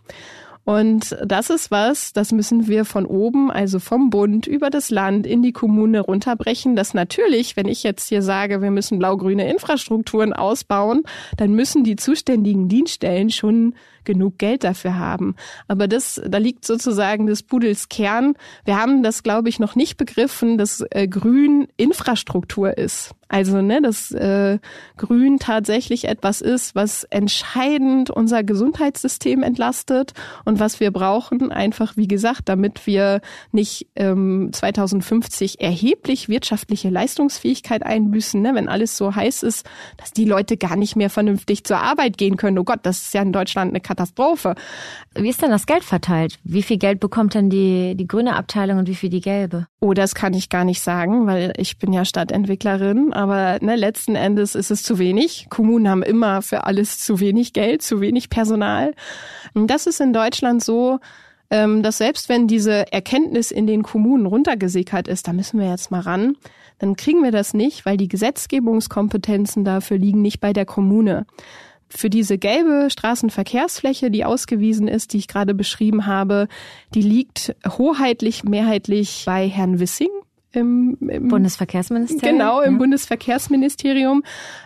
Und 0.64 1.18
das 1.26 1.50
ist 1.50 1.72
was, 1.72 2.14
das 2.14 2.32
müssen 2.32 2.68
wir 2.68 2.86
von 2.86 3.06
oben, 3.06 3.50
also 3.50 3.80
vom 3.80 4.12
Bund 4.12 4.46
über 4.46 4.70
das 4.70 4.92
Land 4.92 5.26
in 5.26 5.42
die 5.42 5.54
Kommune 5.54 6.02
runterbrechen. 6.02 6.76
Das 6.76 6.94
natürlich, 6.94 7.58
wenn 7.58 7.68
ich 7.68 7.82
jetzt 7.82 8.10
hier 8.10 8.22
sage, 8.22 8.62
wir 8.62 8.70
müssen 8.70 9.00
blau-grüne 9.00 9.50
Infrastrukturen 9.50 10.34
ausbauen, 10.34 11.04
dann 11.38 11.54
müssen 11.54 11.84
die 11.84 11.96
zuständigen 11.96 12.68
Dienststellen 12.68 13.32
schon 13.32 13.74
genug 14.06 14.38
Geld 14.38 14.64
dafür 14.64 14.98
haben. 14.98 15.36
Aber 15.68 15.88
das, 15.88 16.22
da 16.26 16.38
liegt 16.38 16.66
sozusagen 16.66 17.26
des 17.28 17.44
Pudels 17.44 17.90
Kern. 17.90 18.36
Wir 18.66 18.78
haben 18.78 19.04
das, 19.04 19.24
glaube 19.24 19.50
ich, 19.50 19.60
noch 19.60 19.76
nicht 19.76 19.98
begriffen, 19.98 20.58
dass 20.58 20.84
äh, 20.92 21.08
Grün 21.08 21.68
Infrastruktur 21.78 22.78
ist. 22.78 23.12
Also, 23.32 23.62
ne, 23.62 23.82
dass 23.82 24.12
äh, 24.12 24.60
Grün 24.98 25.40
tatsächlich 25.40 26.10
etwas 26.10 26.42
ist, 26.42 26.76
was 26.76 27.06
entscheidend 27.06 28.10
unser 28.10 28.44
Gesundheitssystem 28.44 29.42
entlastet 29.42 30.12
und 30.44 30.60
was 30.60 30.82
wir 30.82 30.92
brauchen, 30.92 31.50
einfach 31.50 31.96
wie 31.96 32.10
gesagt, 32.10 32.50
damit 32.50 32.86
wir 32.88 33.22
nicht 33.54 33.88
ähm, 33.96 34.50
2050 34.52 35.62
erheblich 35.62 36.28
wirtschaftliche 36.28 36.90
Leistungsfähigkeit 36.90 37.84
einbüßen, 37.84 38.42
ne, 38.42 38.54
wenn 38.54 38.68
alles 38.68 38.98
so 38.98 39.16
heiß 39.16 39.44
ist, 39.44 39.66
dass 39.96 40.12
die 40.12 40.26
Leute 40.26 40.58
gar 40.58 40.76
nicht 40.76 40.98
mehr 40.98 41.10
vernünftig 41.10 41.64
zur 41.64 41.78
Arbeit 41.78 42.18
gehen 42.18 42.36
können. 42.36 42.60
Oh 42.60 42.66
Gott, 42.66 42.82
das 42.84 43.02
ist 43.02 43.14
ja 43.14 43.22
in 43.22 43.32
Deutschland 43.32 43.72
eine 43.72 43.80
Katastrophe. 43.92 44.56
Wie 45.16 45.30
ist 45.30 45.42
denn 45.42 45.52
das 45.52 45.66
Geld 45.66 45.84
verteilt? 45.84 46.40
Wie 46.44 46.64
viel 46.64 46.78
Geld 46.78 47.00
bekommt 47.00 47.34
denn 47.34 47.50
die, 47.50 47.96
die 47.96 48.08
grüne 48.08 48.36
Abteilung 48.36 48.80
und 48.80 48.88
wie 48.88 48.96
viel 48.96 49.10
die 49.10 49.22
gelbe? 49.22 49.68
Oh, 49.82 49.94
das 49.94 50.16
kann 50.16 50.34
ich 50.34 50.50
gar 50.50 50.64
nicht 50.64 50.82
sagen, 50.82 51.28
weil 51.28 51.54
ich 51.58 51.78
bin 51.78 51.92
ja 51.92 52.06
Stadtentwicklerin 52.06 53.12
aber 53.14 53.60
ne, 53.62 53.76
letzten 53.76 54.16
Endes 54.16 54.56
ist 54.56 54.72
es 54.72 54.84
zu 54.84 54.98
wenig. 55.00 55.48
Kommunen 55.50 55.90
haben 55.90 56.04
immer 56.04 56.42
für 56.42 56.66
alles 56.66 57.00
zu 57.00 57.20
wenig 57.20 57.54
Geld, 57.54 57.82
zu 57.82 58.02
wenig 58.02 58.30
Personal. 58.30 58.94
Das 59.54 59.88
ist 59.88 60.02
in 60.02 60.14
Deutschland 60.14 60.64
so, 60.64 61.00
ähm, 61.50 61.84
dass 61.84 61.98
selbst 61.98 62.30
wenn 62.30 62.48
diese 62.48 62.92
Erkenntnis 62.92 63.52
in 63.52 63.68
den 63.68 63.84
Kommunen 63.84 64.26
runtergesickert 64.26 65.08
ist, 65.08 65.28
da 65.28 65.34
müssen 65.34 65.60
wir 65.60 65.70
jetzt 65.70 65.92
mal 65.92 66.02
ran, 66.02 66.36
dann 66.80 66.96
kriegen 66.96 67.24
wir 67.24 67.32
das 67.32 67.54
nicht, 67.54 67.86
weil 67.86 67.98
die 67.98 68.08
Gesetzgebungskompetenzen 68.08 69.64
dafür 69.64 69.98
liegen 69.98 70.22
nicht 70.22 70.40
bei 70.40 70.54
der 70.54 70.66
Kommune. 70.66 71.26
Für 71.94 72.10
diese 72.10 72.38
gelbe 72.38 72.90
Straßenverkehrsfläche, 72.90 74.10
die 74.12 74.24
ausgewiesen 74.24 74.88
ist, 74.88 75.14
die 75.14 75.18
ich 75.18 75.28
gerade 75.28 75.54
beschrieben 75.54 76.06
habe, 76.06 76.48
die 76.96 77.02
liegt 77.02 77.56
hoheitlich, 77.68 78.44
mehrheitlich 78.44 79.24
bei 79.26 79.48
Herrn 79.48 79.80
Wissing 79.80 80.10
im, 80.54 80.98
im 81.02 81.28
Bundesverkehrsministerium. 81.28 82.38
Genau, 82.38 82.62
im 82.62 82.74
ja. 82.74 82.80
Bundesverkehrsministerium. 82.80 84.24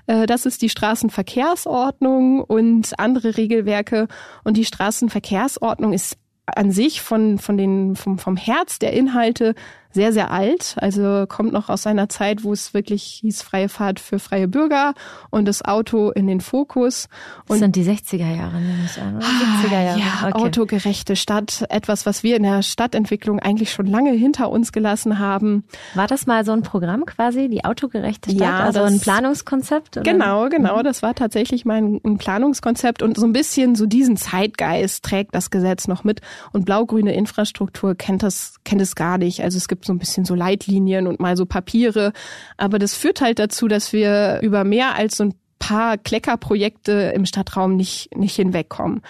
Äh, 0.08 0.26
das 0.26 0.46
ist 0.46 0.62
die 0.62 0.70
Straßenverkehrsordnung 0.70 2.42
und 2.42 2.94
andere 3.00 3.38
Regelwerke. 3.38 4.08
Und 4.44 4.58
die 4.58 4.66
Straßenverkehrsordnung 4.66 5.94
ist 5.94 6.18
an 6.46 6.72
sich 6.72 7.02
von, 7.02 7.40
von 7.40 7.58
den, 7.58 7.96
vom, 7.96 8.20
vom 8.20 8.38
Herz 8.38 8.80
der 8.80 8.94
Inhalte 8.94 9.56
sehr, 9.96 10.14
sehr 10.14 10.30
alt. 10.30 10.76
Also 10.78 11.26
kommt 11.28 11.54
noch 11.54 11.70
aus 11.70 11.88
einer 11.88 12.10
Zeit, 12.10 12.44
wo 12.44 12.54
es 12.54 12.74
wirklich 12.74 13.20
hieß 13.22 13.42
freie 13.42 13.70
Fahrt 13.70 14.00
für 14.00 14.20
freie 14.20 14.48
Bürger 14.48 14.94
und 15.32 15.46
das 15.46 15.64
Auto 15.64 16.12
in 16.12 16.28
den 16.28 16.42
Fokus. 16.42 17.08
Und 17.48 17.56
das 17.56 17.60
sind 17.60 17.76
die 17.76 17.84
60er 17.84 18.36
Jahre, 18.36 18.60
nehme 18.60 18.86
ich 18.86 19.02
an. 19.02 19.20
70er 19.20 19.72
ah, 19.72 19.84
Jahre. 19.84 20.00
Ja, 20.00 20.28
okay. 20.28 20.34
autogerechte 20.34 21.16
Stadt. 21.16 21.66
Etwas, 21.70 22.06
was 22.06 22.24
wir 22.24 22.36
in 22.36 22.44
der 22.44 22.62
Stadtentwicklung 22.62 23.40
eigentlich 23.40 23.72
schon 23.72 23.88
lange 23.88 24.12
hinter 24.12 24.50
uns 24.50 24.74
gelassen 24.74 25.18
haben. 25.18 25.64
War 25.94 26.08
das 26.08 26.28
mal 26.28 26.44
so 26.44 26.52
ein 26.52 26.62
Programm 26.62 27.06
quasi, 27.06 27.48
die 27.48 27.64
autogerechte 27.64 28.32
Stadt? 28.32 28.42
Ja, 28.42 28.60
also 28.60 28.82
ein 28.82 29.00
Planungskonzept? 29.00 29.98
Oder? 29.98 30.12
Genau, 30.12 30.50
genau. 30.50 30.80
Mhm. 30.80 30.84
Das 30.84 31.02
war 31.02 31.16
tatsächlich 31.16 31.64
mal 31.64 31.82
ein, 31.82 32.18
Planungskonzept 32.18 33.02
und 33.02 33.18
so 33.18 33.26
ein 33.26 33.34
bisschen 33.34 33.76
so 33.76 33.86
diesen 33.86 34.18
Zeitgeist 34.18 35.04
trägt 35.04 35.34
das 35.36 35.52
Gesetz 35.52 35.88
noch 35.88 36.04
mit. 36.04 36.20
Und 36.52 36.66
blau-grüne 36.66 37.14
Infrastruktur 37.14 37.96
kennt 37.96 38.24
das, 38.24 38.56
kennt 38.66 38.82
es 38.82 38.96
gar 38.96 39.18
nicht. 39.18 39.42
Also 39.42 39.58
es 39.58 39.70
so 39.86 39.94
ein 39.94 40.00
bisschen 40.00 40.26
so 40.26 40.36
Leitlinien 40.36 41.08
und 41.08 41.20
mal 41.20 41.38
so 41.38 41.46
Papiere. 41.46 42.12
Aber 42.58 42.80
das 42.80 42.96
führt 42.96 43.22
halt 43.22 43.40
dazu, 43.40 43.68
dass 43.68 43.94
wir 43.94 44.40
über 44.42 44.64
mehr 44.64 44.96
als 44.96 45.18
so 45.18 45.26
ein 45.26 45.34
paar 45.60 45.98
Kleckerprojekte 45.98 47.14
im 47.16 47.26
Stadtraum 47.26 47.76
nicht, 47.76 48.16
nicht 48.16 48.36
hinwegkommen. 48.36 49.02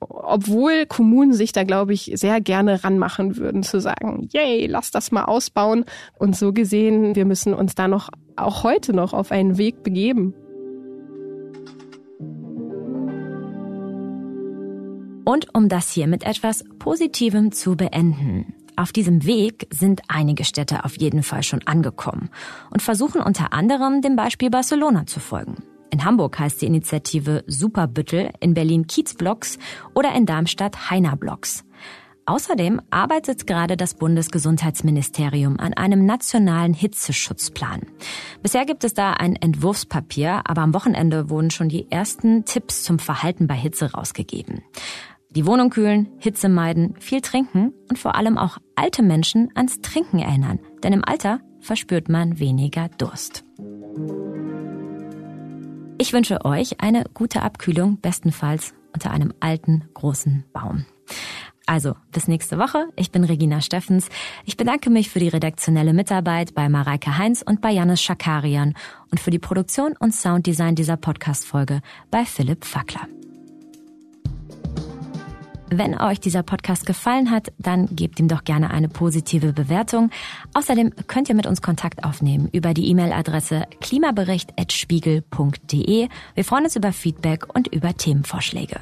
Obwohl 0.00 0.86
Kommunen 0.86 1.32
sich 1.32 1.52
da, 1.52 1.64
glaube 1.64 1.92
ich, 1.92 2.10
sehr 2.14 2.40
gerne 2.40 2.82
ranmachen 2.82 3.36
würden, 3.36 3.62
zu 3.62 3.80
sagen, 3.80 4.28
yay, 4.32 4.66
lass 4.66 4.90
das 4.90 5.12
mal 5.12 5.24
ausbauen. 5.24 5.84
Und 6.18 6.36
so 6.36 6.52
gesehen, 6.52 7.14
wir 7.14 7.26
müssen 7.26 7.54
uns 7.54 7.74
da 7.74 7.86
noch, 7.86 8.08
auch 8.36 8.64
heute 8.64 8.92
noch 8.92 9.12
auf 9.12 9.30
einen 9.30 9.56
Weg 9.58 9.82
begeben. 9.82 10.34
Und 15.24 15.54
um 15.54 15.68
das 15.68 15.92
hier 15.92 16.08
mit 16.08 16.24
etwas 16.24 16.64
Positivem 16.80 17.52
zu 17.52 17.76
beenden. 17.76 18.54
Auf 18.80 18.92
diesem 18.92 19.26
Weg 19.26 19.66
sind 19.68 20.00
einige 20.08 20.42
Städte 20.42 20.86
auf 20.86 20.96
jeden 20.96 21.22
Fall 21.22 21.42
schon 21.42 21.60
angekommen 21.66 22.30
und 22.70 22.80
versuchen 22.80 23.20
unter 23.20 23.52
anderem 23.52 24.00
dem 24.00 24.16
Beispiel 24.16 24.48
Barcelona 24.48 25.04
zu 25.04 25.20
folgen. 25.20 25.56
In 25.90 26.02
Hamburg 26.02 26.38
heißt 26.38 26.62
die 26.62 26.66
Initiative 26.66 27.44
Superbüttel, 27.46 28.30
in 28.40 28.54
Berlin 28.54 28.86
Kiezblocks 28.86 29.58
oder 29.94 30.14
in 30.14 30.24
Darmstadt 30.24 30.88
Heinerblocks. 30.88 31.66
Außerdem 32.24 32.80
arbeitet 32.88 33.46
gerade 33.46 33.76
das 33.76 33.92
Bundesgesundheitsministerium 33.92 35.60
an 35.60 35.74
einem 35.74 36.06
nationalen 36.06 36.72
Hitzeschutzplan. 36.72 37.82
Bisher 38.42 38.64
gibt 38.64 38.84
es 38.84 38.94
da 38.94 39.12
ein 39.12 39.36
Entwurfspapier, 39.36 40.40
aber 40.44 40.62
am 40.62 40.72
Wochenende 40.72 41.28
wurden 41.28 41.50
schon 41.50 41.68
die 41.68 41.90
ersten 41.90 42.46
Tipps 42.46 42.82
zum 42.82 42.98
Verhalten 42.98 43.46
bei 43.46 43.56
Hitze 43.56 43.92
rausgegeben. 43.92 44.62
Die 45.36 45.46
Wohnung 45.46 45.70
kühlen, 45.70 46.08
Hitze 46.18 46.48
meiden, 46.48 46.96
viel 46.98 47.20
trinken 47.20 47.72
und 47.88 47.98
vor 47.98 48.16
allem 48.16 48.36
auch 48.36 48.58
alte 48.74 49.02
Menschen 49.02 49.50
ans 49.54 49.80
Trinken 49.80 50.18
erinnern. 50.18 50.58
Denn 50.82 50.92
im 50.92 51.04
Alter 51.04 51.40
verspürt 51.60 52.08
man 52.08 52.40
weniger 52.40 52.88
Durst. 52.98 53.44
Ich 55.98 56.12
wünsche 56.12 56.44
euch 56.44 56.80
eine 56.80 57.04
gute 57.14 57.42
Abkühlung, 57.42 58.00
bestenfalls 58.00 58.74
unter 58.92 59.12
einem 59.12 59.32
alten, 59.38 59.84
großen 59.94 60.44
Baum. 60.52 60.86
Also, 61.66 61.94
bis 62.10 62.26
nächste 62.26 62.58
Woche. 62.58 62.86
Ich 62.96 63.12
bin 63.12 63.22
Regina 63.22 63.60
Steffens. 63.60 64.08
Ich 64.44 64.56
bedanke 64.56 64.90
mich 64.90 65.10
für 65.10 65.20
die 65.20 65.28
redaktionelle 65.28 65.92
Mitarbeit 65.92 66.54
bei 66.54 66.68
Mareike 66.68 67.16
Heinz 67.18 67.42
und 67.46 67.60
bei 67.60 67.70
Janis 67.70 68.02
Schakarian 68.02 68.74
und 69.12 69.20
für 69.20 69.30
die 69.30 69.38
Produktion 69.38 69.94
und 69.96 70.12
Sounddesign 70.12 70.74
dieser 70.74 70.96
Podcast-Folge 70.96 71.82
bei 72.10 72.24
Philipp 72.24 72.64
Fackler. 72.64 73.06
Wenn 75.72 76.00
euch 76.00 76.18
dieser 76.18 76.42
Podcast 76.42 76.84
gefallen 76.84 77.30
hat, 77.30 77.52
dann 77.58 77.94
gebt 77.94 78.18
ihm 78.18 78.26
doch 78.26 78.42
gerne 78.42 78.70
eine 78.70 78.88
positive 78.88 79.52
Bewertung. 79.52 80.10
Außerdem 80.52 80.92
könnt 81.06 81.28
ihr 81.28 81.36
mit 81.36 81.46
uns 81.46 81.62
Kontakt 81.62 82.02
aufnehmen 82.02 82.48
über 82.52 82.74
die 82.74 82.88
E-Mail-Adresse 82.88 83.66
klimabericht.spiegel.de. 83.80 86.08
Wir 86.34 86.44
freuen 86.44 86.64
uns 86.64 86.74
über 86.74 86.92
Feedback 86.92 87.54
und 87.54 87.68
über 87.68 87.96
Themenvorschläge. 87.96 88.80